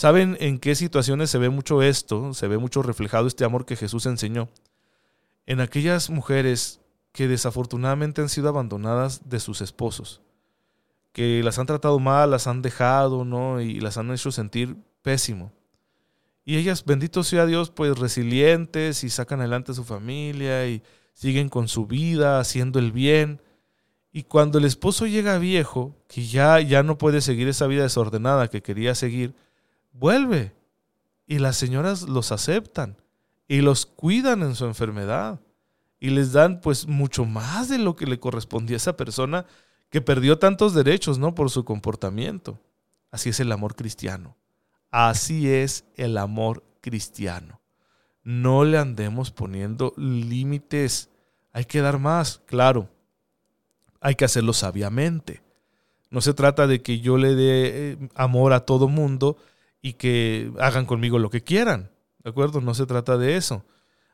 ¿Saben 0.00 0.38
en 0.40 0.58
qué 0.58 0.74
situaciones 0.76 1.28
se 1.28 1.36
ve 1.36 1.50
mucho 1.50 1.82
esto? 1.82 2.32
Se 2.32 2.48
ve 2.48 2.56
mucho 2.56 2.82
reflejado 2.82 3.26
este 3.26 3.44
amor 3.44 3.66
que 3.66 3.76
Jesús 3.76 4.06
enseñó. 4.06 4.48
En 5.44 5.60
aquellas 5.60 6.08
mujeres 6.08 6.80
que 7.12 7.28
desafortunadamente 7.28 8.22
han 8.22 8.30
sido 8.30 8.48
abandonadas 8.48 9.28
de 9.28 9.40
sus 9.40 9.60
esposos, 9.60 10.22
que 11.12 11.42
las 11.42 11.58
han 11.58 11.66
tratado 11.66 11.98
mal, 11.98 12.30
las 12.30 12.46
han 12.46 12.62
dejado, 12.62 13.26
¿no? 13.26 13.60
Y 13.60 13.78
las 13.80 13.98
han 13.98 14.10
hecho 14.10 14.32
sentir 14.32 14.74
pésimo. 15.02 15.52
Y 16.46 16.56
ellas, 16.56 16.86
bendito 16.86 17.22
sea 17.22 17.44
Dios, 17.44 17.68
pues 17.68 17.98
resilientes 17.98 19.04
y 19.04 19.10
sacan 19.10 19.40
adelante 19.40 19.74
su 19.74 19.84
familia 19.84 20.66
y 20.66 20.82
siguen 21.12 21.50
con 21.50 21.68
su 21.68 21.84
vida, 21.84 22.40
haciendo 22.40 22.78
el 22.78 22.90
bien. 22.90 23.42
Y 24.12 24.22
cuando 24.22 24.56
el 24.56 24.64
esposo 24.64 25.06
llega 25.06 25.36
viejo, 25.36 25.94
que 26.08 26.24
ya, 26.26 26.58
ya 26.58 26.82
no 26.82 26.96
puede 26.96 27.20
seguir 27.20 27.48
esa 27.48 27.66
vida 27.66 27.82
desordenada 27.82 28.48
que 28.48 28.62
quería 28.62 28.94
seguir, 28.94 29.34
vuelve. 29.92 30.54
Y 31.26 31.38
las 31.38 31.56
señoras 31.56 32.02
los 32.02 32.32
aceptan 32.32 32.96
y 33.46 33.60
los 33.60 33.86
cuidan 33.86 34.42
en 34.42 34.54
su 34.54 34.64
enfermedad 34.64 35.40
y 36.00 36.10
les 36.10 36.32
dan 36.32 36.60
pues 36.60 36.86
mucho 36.86 37.24
más 37.24 37.68
de 37.68 37.78
lo 37.78 37.94
que 37.94 38.06
le 38.06 38.18
correspondía 38.18 38.76
a 38.76 38.78
esa 38.78 38.96
persona 38.96 39.46
que 39.90 40.00
perdió 40.00 40.38
tantos 40.38 40.72
derechos, 40.72 41.18
¿no? 41.18 41.34
Por 41.34 41.50
su 41.50 41.64
comportamiento. 41.64 42.60
Así 43.10 43.28
es 43.28 43.40
el 43.40 43.52
amor 43.52 43.74
cristiano. 43.76 44.36
Así 44.90 45.50
es 45.50 45.84
el 45.96 46.16
amor 46.16 46.64
cristiano. 46.80 47.60
No 48.22 48.64
le 48.64 48.78
andemos 48.78 49.30
poniendo 49.30 49.92
límites. 49.96 51.10
Hay 51.52 51.64
que 51.64 51.80
dar 51.80 51.98
más, 51.98 52.40
claro. 52.46 52.88
Hay 54.00 54.14
que 54.14 54.24
hacerlo 54.24 54.52
sabiamente. 54.52 55.42
No 56.10 56.20
se 56.20 56.34
trata 56.34 56.66
de 56.66 56.82
que 56.82 57.00
yo 57.00 57.18
le 57.18 57.34
dé 57.34 57.92
eh, 57.92 58.08
amor 58.14 58.52
a 58.52 58.60
todo 58.60 58.88
mundo 58.88 59.36
y 59.82 59.94
que 59.94 60.52
hagan 60.58 60.86
conmigo 60.86 61.18
lo 61.18 61.30
que 61.30 61.42
quieran. 61.42 61.90
¿De 62.22 62.30
acuerdo? 62.30 62.60
No 62.60 62.74
se 62.74 62.86
trata 62.86 63.16
de 63.16 63.36
eso. 63.36 63.64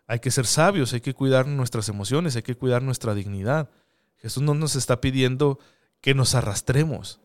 Hay 0.06 0.20
que 0.20 0.30
ser 0.30 0.46
sabios, 0.46 0.92
hay 0.92 1.00
que 1.00 1.14
cuidar 1.14 1.46
nuestras 1.46 1.88
emociones, 1.88 2.36
hay 2.36 2.42
que 2.42 2.54
cuidar 2.54 2.82
nuestra 2.82 3.14
dignidad. 3.14 3.70
Jesús 4.18 4.42
no 4.42 4.54
nos 4.54 4.76
está 4.76 5.00
pidiendo 5.00 5.58
que 6.00 6.14
nos 6.14 6.34
arrastremos, 6.34 7.20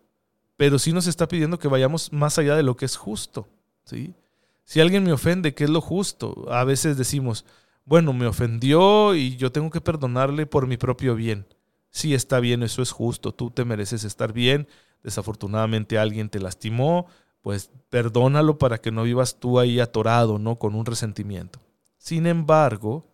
pero 0.58 0.80
sí 0.80 0.92
nos 0.92 1.08
está 1.08 1.28
pidiendo 1.28 1.60
que 1.60 1.68
vayamos 1.68 2.12
más 2.12 2.38
allá 2.40 2.56
de 2.56 2.64
lo 2.64 2.76
que 2.76 2.86
es 2.86 2.96
justo. 2.96 3.48
¿sí? 3.84 4.16
Si 4.64 4.80
alguien 4.80 5.04
me 5.04 5.14
ofende, 5.14 5.54
¿qué 5.54 5.66
es 5.66 5.70
lo 5.70 5.82
justo? 5.82 6.48
A 6.52 6.64
veces 6.64 6.98
decimos, 6.98 7.46
bueno, 7.86 8.14
me 8.14 8.26
ofendió 8.26 9.16
y 9.16 9.36
yo 9.38 9.52
tengo 9.52 9.70
que 9.70 9.82
perdonarle 9.82 10.46
por 10.46 10.68
mi 10.68 10.78
propio 10.78 11.16
bien. 11.16 11.46
Sí, 11.90 12.14
está 12.14 12.40
bien, 12.40 12.64
eso 12.64 12.82
es 12.82 12.92
justo, 12.92 13.34
tú 13.34 13.52
te 13.52 13.66
mereces 13.66 14.04
estar 14.04 14.32
bien, 14.32 14.68
desafortunadamente 15.04 16.00
alguien 16.00 16.30
te 16.30 16.40
lastimó, 16.40 17.08
pues 17.42 17.72
perdónalo 17.90 18.58
para 18.58 18.80
que 18.80 18.92
no 18.92 19.04
vivas 19.04 19.40
tú 19.40 19.60
ahí 19.60 19.80
atorado, 19.80 20.38
¿no? 20.38 20.58
Con 20.58 20.76
un 20.76 20.86
resentimiento. 20.86 21.60
Sin 21.98 22.28
embargo, 22.28 23.08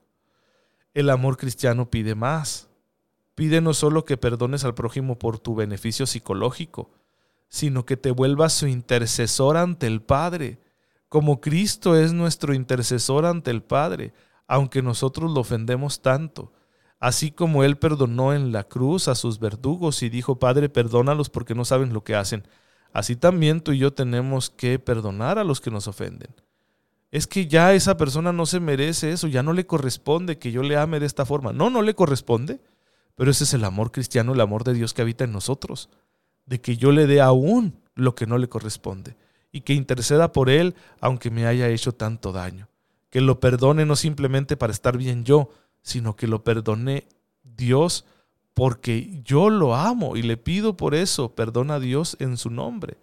el 0.94 1.10
amor 1.10 1.38
cristiano 1.38 1.90
pide 1.90 2.16
más. 2.16 2.70
Pide 3.36 3.62
no 3.62 3.74
solo 3.74 4.04
que 4.04 4.18
perdones 4.18 4.64
al 4.66 4.74
prójimo 4.74 5.18
por 5.18 5.40
tu 5.40 5.56
beneficio 5.56 6.06
psicológico, 6.06 6.92
sino 7.50 7.86
que 7.86 7.96
te 7.96 8.12
vuelvas 8.12 8.54
su 8.54 8.68
intercesor 8.68 9.58
ante 9.58 9.88
el 9.88 10.02
Padre, 10.02 10.60
como 11.08 11.40
Cristo 11.40 11.96
es 11.96 12.12
nuestro 12.12 12.54
intercesor 12.54 13.26
ante 13.26 13.52
el 13.52 13.64
Padre, 13.64 14.14
aunque 14.48 14.82
nosotros 14.82 15.32
lo 15.32 15.42
ofendemos 15.42 16.02
tanto. 16.02 16.52
Así 17.00 17.32
como 17.32 17.64
Él 17.64 17.78
perdonó 17.78 18.34
en 18.34 18.52
la 18.52 18.64
cruz 18.64 19.08
a 19.08 19.16
sus 19.16 19.40
verdugos 19.40 20.02
y 20.02 20.10
dijo, 20.10 20.40
Padre, 20.40 20.68
perdónalos 20.68 21.30
porque 21.30 21.54
no 21.56 21.64
saben 21.64 21.94
lo 21.94 22.04
que 22.04 22.16
hacen 22.16 22.44
así 22.98 23.16
también 23.16 23.62
tú 23.62 23.74
y 23.74 23.78
yo 23.78 23.94
tenemos 23.94 24.50
que 24.50 24.80
perdonar 24.80 25.38
a 25.38 25.44
los 25.44 25.62
que 25.62 25.70
nos 25.70 25.88
ofenden. 25.88 26.34
Es 27.12 27.28
que 27.28 27.46
ya 27.46 27.76
esa 27.76 27.96
persona 27.96 28.34
no 28.34 28.48
se 28.48 28.60
merece 28.60 29.12
eso, 29.12 29.28
ya 29.28 29.44
no 29.44 29.54
le 29.54 29.68
corresponde 29.68 30.40
que 30.40 30.52
yo 30.52 30.64
le 30.64 30.78
ame 30.78 31.00
de 31.00 31.06
esta 31.06 31.24
forma. 31.24 31.54
No, 31.54 31.70
no 31.70 31.84
le 31.84 31.94
corresponde, 31.94 32.60
pero 33.14 33.30
ese 33.30 33.44
es 33.44 33.54
el 33.54 33.66
amor 33.66 33.92
cristiano, 33.92 34.34
el 34.34 34.42
amor 34.42 34.64
de 34.64 34.74
Dios 34.74 34.96
que 34.96 35.04
habita 35.04 35.26
en 35.26 35.32
nosotros, 35.32 35.92
de 36.48 36.60
que 36.60 36.76
yo 36.76 36.92
le 36.92 37.06
dé 37.06 37.22
aún 37.22 37.80
lo 37.94 38.16
que 38.16 38.26
no 38.26 38.40
le 38.40 38.50
corresponde 38.50 39.16
y 39.52 39.62
que 39.62 39.76
interceda 39.76 40.32
por 40.32 40.50
él 40.50 40.74
aunque 41.00 41.30
me 41.30 41.46
haya 41.46 41.70
hecho 41.70 41.92
tanto 41.92 42.32
daño. 42.32 42.68
Que 43.12 43.22
lo 43.22 43.40
perdone 43.40 43.86
no 43.86 43.96
simplemente 43.96 44.58
para 44.58 44.74
estar 44.74 44.98
bien 44.98 45.24
yo, 45.24 45.52
sino 45.84 46.16
que 46.16 46.26
lo 46.26 46.44
perdone 46.44 47.08
Dios 47.44 48.06
porque 48.58 49.22
yo 49.24 49.52
lo 49.52 49.76
amo 49.76 50.18
y 50.18 50.24
le 50.24 50.36
pido 50.36 50.76
por 50.76 50.96
eso, 50.96 51.36
perdona 51.36 51.76
a 51.76 51.80
Dios 51.80 52.18
en 52.20 52.38
su 52.38 52.50
nombre. 52.50 52.98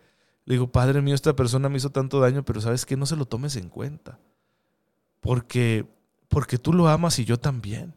Le 0.46 0.54
digo, 0.54 0.72
Padre 0.72 1.00
mío, 1.00 1.14
esta 1.14 1.36
persona 1.36 1.68
me 1.68 1.76
hizo 1.76 1.90
tanto 1.90 2.18
daño, 2.18 2.44
pero 2.44 2.60
sabes 2.60 2.84
que 2.84 2.96
no 2.96 3.06
se 3.06 3.14
lo 3.14 3.24
tomes 3.24 3.54
en 3.54 3.68
cuenta. 3.68 4.18
Porque, 5.20 5.86
porque 6.26 6.58
tú 6.58 6.72
lo 6.72 6.88
amas 6.88 7.20
y 7.20 7.24
yo 7.24 7.38
también. 7.38 7.94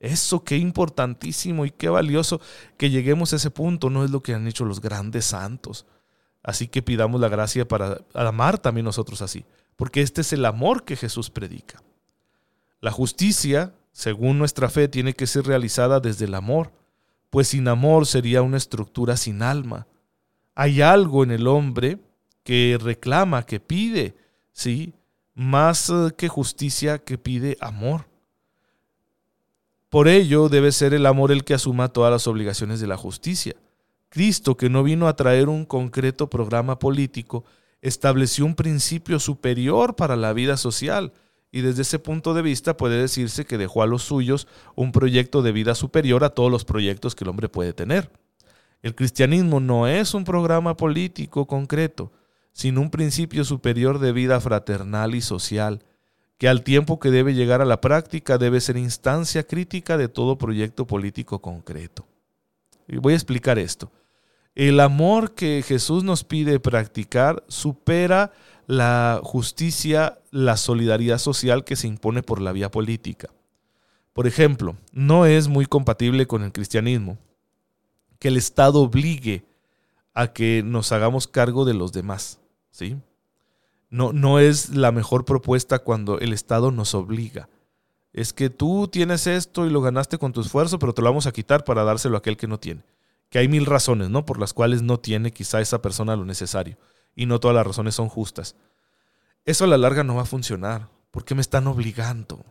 Eso 0.00 0.42
qué 0.42 0.56
importantísimo 0.56 1.64
y 1.64 1.70
qué 1.70 1.88
valioso 1.88 2.40
que 2.76 2.90
lleguemos 2.90 3.32
a 3.32 3.36
ese 3.36 3.52
punto, 3.52 3.88
no 3.88 4.04
es 4.04 4.10
lo 4.10 4.20
que 4.24 4.34
han 4.34 4.48
hecho 4.48 4.64
los 4.64 4.80
grandes 4.80 5.26
santos. 5.26 5.86
Así 6.42 6.66
que 6.66 6.82
pidamos 6.82 7.20
la 7.20 7.28
gracia 7.28 7.68
para 7.68 7.98
amar 8.14 8.58
también 8.58 8.84
nosotros 8.84 9.22
así, 9.22 9.44
porque 9.76 10.00
este 10.00 10.22
es 10.22 10.32
el 10.32 10.44
amor 10.44 10.82
que 10.84 10.96
Jesús 10.96 11.30
predica. 11.30 11.84
La 12.80 12.90
justicia 12.90 13.74
según 13.94 14.38
nuestra 14.38 14.68
fe, 14.68 14.88
tiene 14.88 15.14
que 15.14 15.28
ser 15.28 15.46
realizada 15.46 16.00
desde 16.00 16.24
el 16.24 16.34
amor, 16.34 16.72
pues 17.30 17.48
sin 17.48 17.68
amor 17.68 18.06
sería 18.06 18.42
una 18.42 18.56
estructura 18.56 19.16
sin 19.16 19.40
alma. 19.40 19.86
Hay 20.56 20.82
algo 20.82 21.22
en 21.22 21.30
el 21.30 21.46
hombre 21.46 22.00
que 22.42 22.76
reclama, 22.80 23.46
que 23.46 23.60
pide, 23.60 24.16
¿sí? 24.52 24.94
Más 25.32 25.90
eh, 25.90 26.10
que 26.18 26.28
justicia, 26.28 26.98
que 26.98 27.18
pide 27.18 27.56
amor. 27.60 28.06
Por 29.88 30.08
ello 30.08 30.48
debe 30.48 30.72
ser 30.72 30.92
el 30.92 31.06
amor 31.06 31.30
el 31.30 31.44
que 31.44 31.54
asuma 31.54 31.88
todas 31.88 32.10
las 32.10 32.26
obligaciones 32.26 32.80
de 32.80 32.88
la 32.88 32.96
justicia. 32.96 33.54
Cristo, 34.08 34.56
que 34.56 34.68
no 34.68 34.82
vino 34.82 35.06
a 35.06 35.14
traer 35.14 35.48
un 35.48 35.64
concreto 35.64 36.28
programa 36.28 36.80
político, 36.80 37.44
estableció 37.80 38.44
un 38.44 38.56
principio 38.56 39.20
superior 39.20 39.94
para 39.94 40.16
la 40.16 40.32
vida 40.32 40.56
social, 40.56 41.12
y 41.54 41.60
desde 41.60 41.82
ese 41.82 42.00
punto 42.00 42.34
de 42.34 42.42
vista 42.42 42.76
puede 42.76 43.00
decirse 43.00 43.44
que 43.44 43.56
dejó 43.56 43.84
a 43.84 43.86
los 43.86 44.02
suyos 44.02 44.48
un 44.74 44.90
proyecto 44.90 45.40
de 45.40 45.52
vida 45.52 45.76
superior 45.76 46.24
a 46.24 46.30
todos 46.30 46.50
los 46.50 46.64
proyectos 46.64 47.14
que 47.14 47.22
el 47.22 47.30
hombre 47.30 47.48
puede 47.48 47.72
tener. 47.72 48.10
El 48.82 48.96
cristianismo 48.96 49.60
no 49.60 49.86
es 49.86 50.14
un 50.14 50.24
programa 50.24 50.76
político 50.76 51.46
concreto, 51.46 52.10
sino 52.52 52.80
un 52.80 52.90
principio 52.90 53.44
superior 53.44 54.00
de 54.00 54.10
vida 54.10 54.40
fraternal 54.40 55.14
y 55.14 55.20
social, 55.20 55.84
que 56.38 56.48
al 56.48 56.64
tiempo 56.64 56.98
que 56.98 57.12
debe 57.12 57.34
llegar 57.34 57.62
a 57.62 57.66
la 57.66 57.80
práctica 57.80 58.36
debe 58.36 58.60
ser 58.60 58.76
instancia 58.76 59.44
crítica 59.44 59.96
de 59.96 60.08
todo 60.08 60.36
proyecto 60.36 60.88
político 60.88 61.40
concreto. 61.40 62.04
Y 62.88 62.96
voy 62.96 63.12
a 63.12 63.16
explicar 63.16 63.60
esto. 63.60 63.92
El 64.56 64.80
amor 64.80 65.36
que 65.36 65.62
Jesús 65.64 66.02
nos 66.02 66.24
pide 66.24 66.58
practicar 66.58 67.44
supera 67.46 68.32
la 68.66 69.20
justicia, 69.22 70.18
la 70.30 70.56
solidaridad 70.56 71.18
social 71.18 71.64
que 71.64 71.76
se 71.76 71.86
impone 71.86 72.22
por 72.22 72.40
la 72.40 72.52
vía 72.52 72.70
política. 72.70 73.28
Por 74.12 74.26
ejemplo, 74.26 74.76
no 74.92 75.26
es 75.26 75.48
muy 75.48 75.66
compatible 75.66 76.26
con 76.26 76.42
el 76.42 76.52
cristianismo 76.52 77.18
que 78.18 78.28
el 78.28 78.36
Estado 78.36 78.80
obligue 78.80 79.44
a 80.14 80.32
que 80.32 80.62
nos 80.64 80.92
hagamos 80.92 81.26
cargo 81.26 81.64
de 81.64 81.74
los 81.74 81.92
demás, 81.92 82.38
¿sí? 82.70 82.96
No, 83.90 84.12
no 84.12 84.38
es 84.38 84.70
la 84.70 84.92
mejor 84.92 85.24
propuesta 85.24 85.80
cuando 85.80 86.18
el 86.18 86.32
Estado 86.32 86.70
nos 86.70 86.94
obliga. 86.94 87.48
Es 88.12 88.32
que 88.32 88.48
tú 88.48 88.88
tienes 88.88 89.26
esto 89.26 89.66
y 89.66 89.70
lo 89.70 89.80
ganaste 89.80 90.18
con 90.18 90.32
tu 90.32 90.40
esfuerzo, 90.40 90.78
pero 90.78 90.94
te 90.94 91.02
lo 91.02 91.08
vamos 91.08 91.26
a 91.26 91.32
quitar 91.32 91.64
para 91.64 91.82
dárselo 91.82 92.16
a 92.16 92.18
aquel 92.18 92.36
que 92.36 92.46
no 92.46 92.58
tiene. 92.58 92.82
Que 93.28 93.40
hay 93.40 93.48
mil 93.48 93.66
razones, 93.66 94.08
¿no? 94.08 94.24
Por 94.24 94.38
las 94.38 94.52
cuales 94.52 94.82
no 94.82 94.98
tiene 94.98 95.32
quizá 95.32 95.60
esa 95.60 95.82
persona 95.82 96.14
lo 96.14 96.24
necesario. 96.24 96.76
Y 97.14 97.26
no 97.26 97.40
todas 97.40 97.54
las 97.54 97.66
razones 97.66 97.94
son 97.94 98.08
justas. 98.08 98.56
Eso 99.44 99.64
a 99.64 99.68
la 99.68 99.78
larga 99.78 100.04
no 100.04 100.16
va 100.16 100.22
a 100.22 100.26
funcionar. 100.26 100.88
porque 101.10 101.36
me 101.36 101.42
están 101.42 101.68
obligando? 101.68 102.44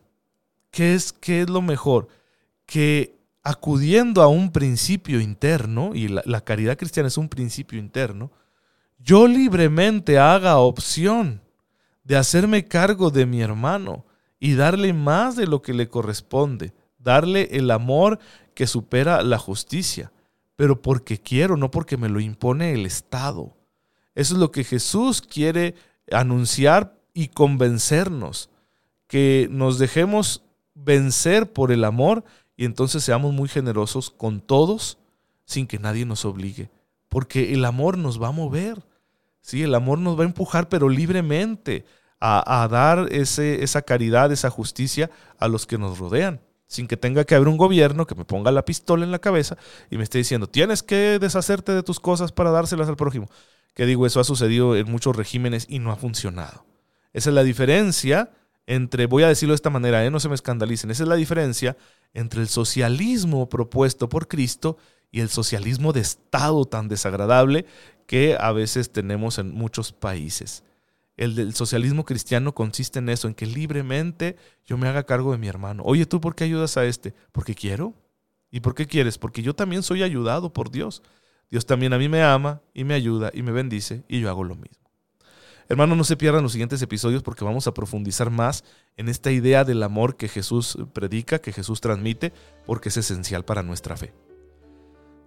¿Qué 0.71 0.93
es, 0.93 1.11
qué 1.11 1.41
es 1.41 1.49
lo 1.49 1.61
mejor? 1.61 2.07
Que 2.65 3.19
acudiendo 3.43 4.21
a 4.21 4.27
un 4.27 4.53
principio 4.53 5.19
interno, 5.19 5.91
y 5.93 6.07
la, 6.07 6.23
la 6.25 6.41
caridad 6.41 6.77
cristiana 6.77 7.07
es 7.07 7.17
un 7.17 7.27
principio 7.27 7.77
interno, 7.77 8.31
yo 8.99 9.27
libremente 9.27 10.17
haga 10.17 10.57
opción 10.59 11.41
de 12.05 12.15
hacerme 12.15 12.67
cargo 12.67 13.09
de 13.11 13.25
mi 13.25 13.41
hermano 13.41 14.05
y 14.39 14.55
darle 14.55 14.93
más 14.93 15.35
de 15.35 15.47
lo 15.47 15.61
que 15.61 15.73
le 15.73 15.89
corresponde, 15.89 16.73
darle 16.97 17.49
el 17.51 17.69
amor 17.69 18.19
que 18.53 18.67
supera 18.67 19.23
la 19.23 19.37
justicia, 19.37 20.11
pero 20.55 20.81
porque 20.81 21.17
quiero, 21.17 21.57
no 21.57 21.71
porque 21.71 21.97
me 21.97 22.09
lo 22.09 22.19
impone 22.19 22.73
el 22.73 22.85
Estado. 22.85 23.57
Eso 24.15 24.33
es 24.35 24.39
lo 24.39 24.51
que 24.51 24.63
Jesús 24.63 25.21
quiere 25.21 25.75
anunciar 26.11 26.99
y 27.13 27.27
convencernos, 27.27 28.49
que 29.07 29.47
nos 29.51 29.79
dejemos 29.79 30.43
vencer 30.73 31.51
por 31.51 31.71
el 31.71 31.83
amor 31.83 32.23
y 32.55 32.65
entonces 32.65 33.03
seamos 33.03 33.33
muy 33.33 33.47
generosos 33.49 34.09
con 34.09 34.41
todos 34.41 34.97
sin 35.45 35.67
que 35.67 35.79
nadie 35.79 36.05
nos 36.05 36.25
obligue, 36.25 36.69
porque 37.09 37.53
el 37.53 37.65
amor 37.65 37.97
nos 37.97 38.21
va 38.21 38.29
a 38.29 38.31
mover. 38.31 38.83
Sí, 39.41 39.61
el 39.61 39.75
amor 39.75 39.99
nos 39.99 40.17
va 40.17 40.23
a 40.23 40.27
empujar, 40.27 40.69
pero 40.69 40.87
libremente, 40.87 41.85
a, 42.25 42.67
dar 42.71 43.09
ese, 43.11 43.63
esa 43.63 43.81
caridad, 43.81 44.31
esa 44.31 44.49
justicia 44.49 45.11
a 45.39 45.49
los 45.49 45.67
que 45.67 45.77
nos 45.77 45.99
rodean, 45.99 46.39
sin 46.67 46.87
que 46.87 46.95
tenga 46.95 47.25
que 47.25 47.35
haber 47.35 47.49
un 47.49 47.57
gobierno 47.57 48.07
que 48.07 48.15
me 48.15 48.23
ponga 48.23 48.49
la 48.49 48.63
pistola 48.63 49.03
en 49.03 49.11
la 49.11 49.19
cabeza 49.19 49.57
y 49.91 49.97
me 49.97 50.03
esté 50.03 50.19
diciendo, 50.19 50.47
tienes 50.47 50.83
que 50.83 51.19
deshacerte 51.19 51.73
de 51.73 51.83
tus 51.83 51.99
cosas 51.99 52.31
para 52.31 52.51
dárselas 52.51 52.87
al 52.87 52.95
prójimo. 52.95 53.27
Que 53.73 53.85
digo, 53.85 54.05
eso 54.05 54.19
ha 54.19 54.23
sucedido 54.23 54.75
en 54.75 54.89
muchos 54.89 55.15
regímenes 55.15 55.65
y 55.69 55.79
no 55.79 55.91
ha 55.91 55.95
funcionado. 55.95 56.65
Esa 57.11 57.29
es 57.29 57.35
la 57.35 57.43
diferencia 57.43 58.31
entre, 58.65 59.07
voy 59.07 59.23
a 59.23 59.27
decirlo 59.27 59.53
de 59.53 59.57
esta 59.57 59.69
manera, 59.69 60.05
¿eh? 60.05 60.11
no 60.11 60.19
se 60.19 60.29
me 60.29 60.35
escandalicen, 60.35 60.89
esa 60.89 61.03
es 61.03 61.09
la 61.09 61.15
diferencia 61.15 61.75
entre 62.13 62.41
el 62.41 62.47
socialismo 62.47 63.49
propuesto 63.49 64.07
por 64.07 64.27
Cristo 64.27 64.77
y 65.11 65.19
el 65.19 65.29
socialismo 65.29 65.91
de 65.93 66.01
Estado 66.01 66.65
tan 66.65 66.87
desagradable 66.87 67.65
que 68.07 68.37
a 68.39 68.51
veces 68.51 68.91
tenemos 68.91 69.37
en 69.37 69.51
muchos 69.51 69.91
países. 69.91 70.63
El 71.17 71.35
del 71.35 71.53
socialismo 71.53 72.05
cristiano 72.05 72.55
consiste 72.55 72.99
en 72.99 73.09
eso, 73.09 73.27
en 73.27 73.35
que 73.35 73.45
libremente 73.45 74.37
yo 74.65 74.77
me 74.77 74.87
haga 74.87 75.03
cargo 75.03 75.31
de 75.31 75.37
mi 75.37 75.47
hermano. 75.47 75.83
Oye, 75.85 76.05
¿tú 76.05 76.19
por 76.19 76.33
qué 76.35 76.45
ayudas 76.45 76.77
a 76.77 76.85
este? 76.85 77.13
Porque 77.31 77.53
quiero. 77.53 77.93
¿Y 78.49 78.61
por 78.61 78.73
qué 78.73 78.87
quieres? 78.87 79.17
Porque 79.17 79.43
yo 79.43 79.55
también 79.55 79.83
soy 79.83 80.01
ayudado 80.01 80.51
por 80.51 80.71
Dios. 80.71 81.03
Dios 81.49 81.65
también 81.65 81.93
a 81.93 81.97
mí 81.97 82.09
me 82.09 82.23
ama 82.23 82.61
y 82.73 82.83
me 82.83 82.93
ayuda 82.93 83.31
y 83.33 83.43
me 83.43 83.51
bendice 83.51 84.03
y 84.07 84.19
yo 84.19 84.29
hago 84.29 84.43
lo 84.43 84.55
mismo. 84.55 84.83
Hermano, 85.69 85.95
no 85.95 86.03
se 86.03 86.17
pierdan 86.17 86.43
los 86.43 86.51
siguientes 86.51 86.81
episodios 86.81 87.23
porque 87.23 87.45
vamos 87.45 87.67
a 87.67 87.73
profundizar 87.73 88.29
más 88.29 88.63
en 88.97 89.09
esta 89.09 89.31
idea 89.31 89.63
del 89.63 89.81
amor 89.81 90.17
que 90.17 90.27
Jesús 90.27 90.77
predica, 90.93 91.39
que 91.39 91.53
Jesús 91.53 91.81
transmite, 91.81 92.33
porque 92.65 92.89
es 92.89 92.97
esencial 92.97 93.45
para 93.45 93.63
nuestra 93.63 93.95
fe. 93.95 94.13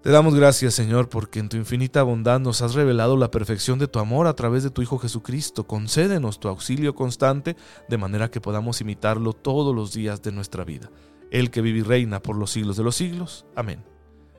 Te 0.02 0.12
damos 0.12 0.36
gracias, 0.36 0.74
Señor, 0.74 1.08
porque 1.08 1.40
en 1.40 1.48
tu 1.48 1.56
infinita 1.56 2.04
bondad 2.04 2.38
nos 2.38 2.62
has 2.62 2.74
revelado 2.74 3.16
la 3.16 3.32
perfección 3.32 3.80
de 3.80 3.88
tu 3.88 3.98
amor 3.98 4.28
a 4.28 4.36
través 4.36 4.62
de 4.62 4.70
tu 4.70 4.82
Hijo 4.82 4.98
Jesucristo. 4.98 5.66
Concédenos 5.66 6.38
tu 6.38 6.46
auxilio 6.46 6.94
constante, 6.94 7.56
de 7.88 7.98
manera 7.98 8.30
que 8.30 8.40
podamos 8.40 8.80
imitarlo 8.80 9.32
todos 9.32 9.74
los 9.74 9.92
días 9.92 10.22
de 10.22 10.30
nuestra 10.30 10.64
vida. 10.64 10.90
El 11.32 11.50
que 11.50 11.60
vive 11.60 11.80
y 11.80 11.82
reina 11.82 12.22
por 12.22 12.36
los 12.36 12.52
siglos 12.52 12.76
de 12.76 12.84
los 12.84 12.94
siglos. 12.94 13.46
Amén. 13.56 13.95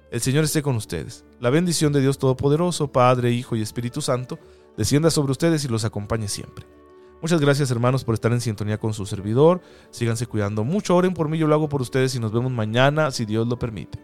El 0.10 0.22
Señor 0.22 0.46
esté 0.46 0.62
con 0.62 0.78
ustedes. 0.78 1.26
La 1.42 1.50
bendición 1.50 1.92
de 1.92 2.00
Dios 2.00 2.18
Todopoderoso, 2.18 2.92
Padre, 2.94 3.32
Hijo 3.32 3.58
y 3.58 3.62
Espíritu 3.62 4.02
Santo, 4.02 4.40
descienda 4.78 5.12
sobre 5.12 5.34
ustedes 5.34 5.66
y 5.66 5.68
los 5.68 5.84
acompañe 5.84 6.30
siempre. 6.30 6.66
Muchas 7.22 7.42
gracias 7.42 7.72
hermanos 7.72 8.06
por 8.06 8.14
estar 8.14 8.32
en 8.32 8.40
sintonía 8.40 8.78
con 8.78 8.94
su 8.94 9.06
servidor. 9.06 9.60
Síganse 9.92 10.26
cuidando 10.26 10.64
mucho, 10.64 10.96
oren 10.96 11.14
por 11.14 11.28
mí, 11.28 11.38
yo 11.38 11.48
lo 11.48 11.56
hago 11.56 11.68
por 11.68 11.82
ustedes 11.82 12.16
y 12.16 12.20
nos 12.20 12.32
vemos 12.32 12.54
mañana 12.54 13.12
si 13.12 13.26
Dios 13.26 13.48
lo 13.48 13.60
permite. 13.60 14.00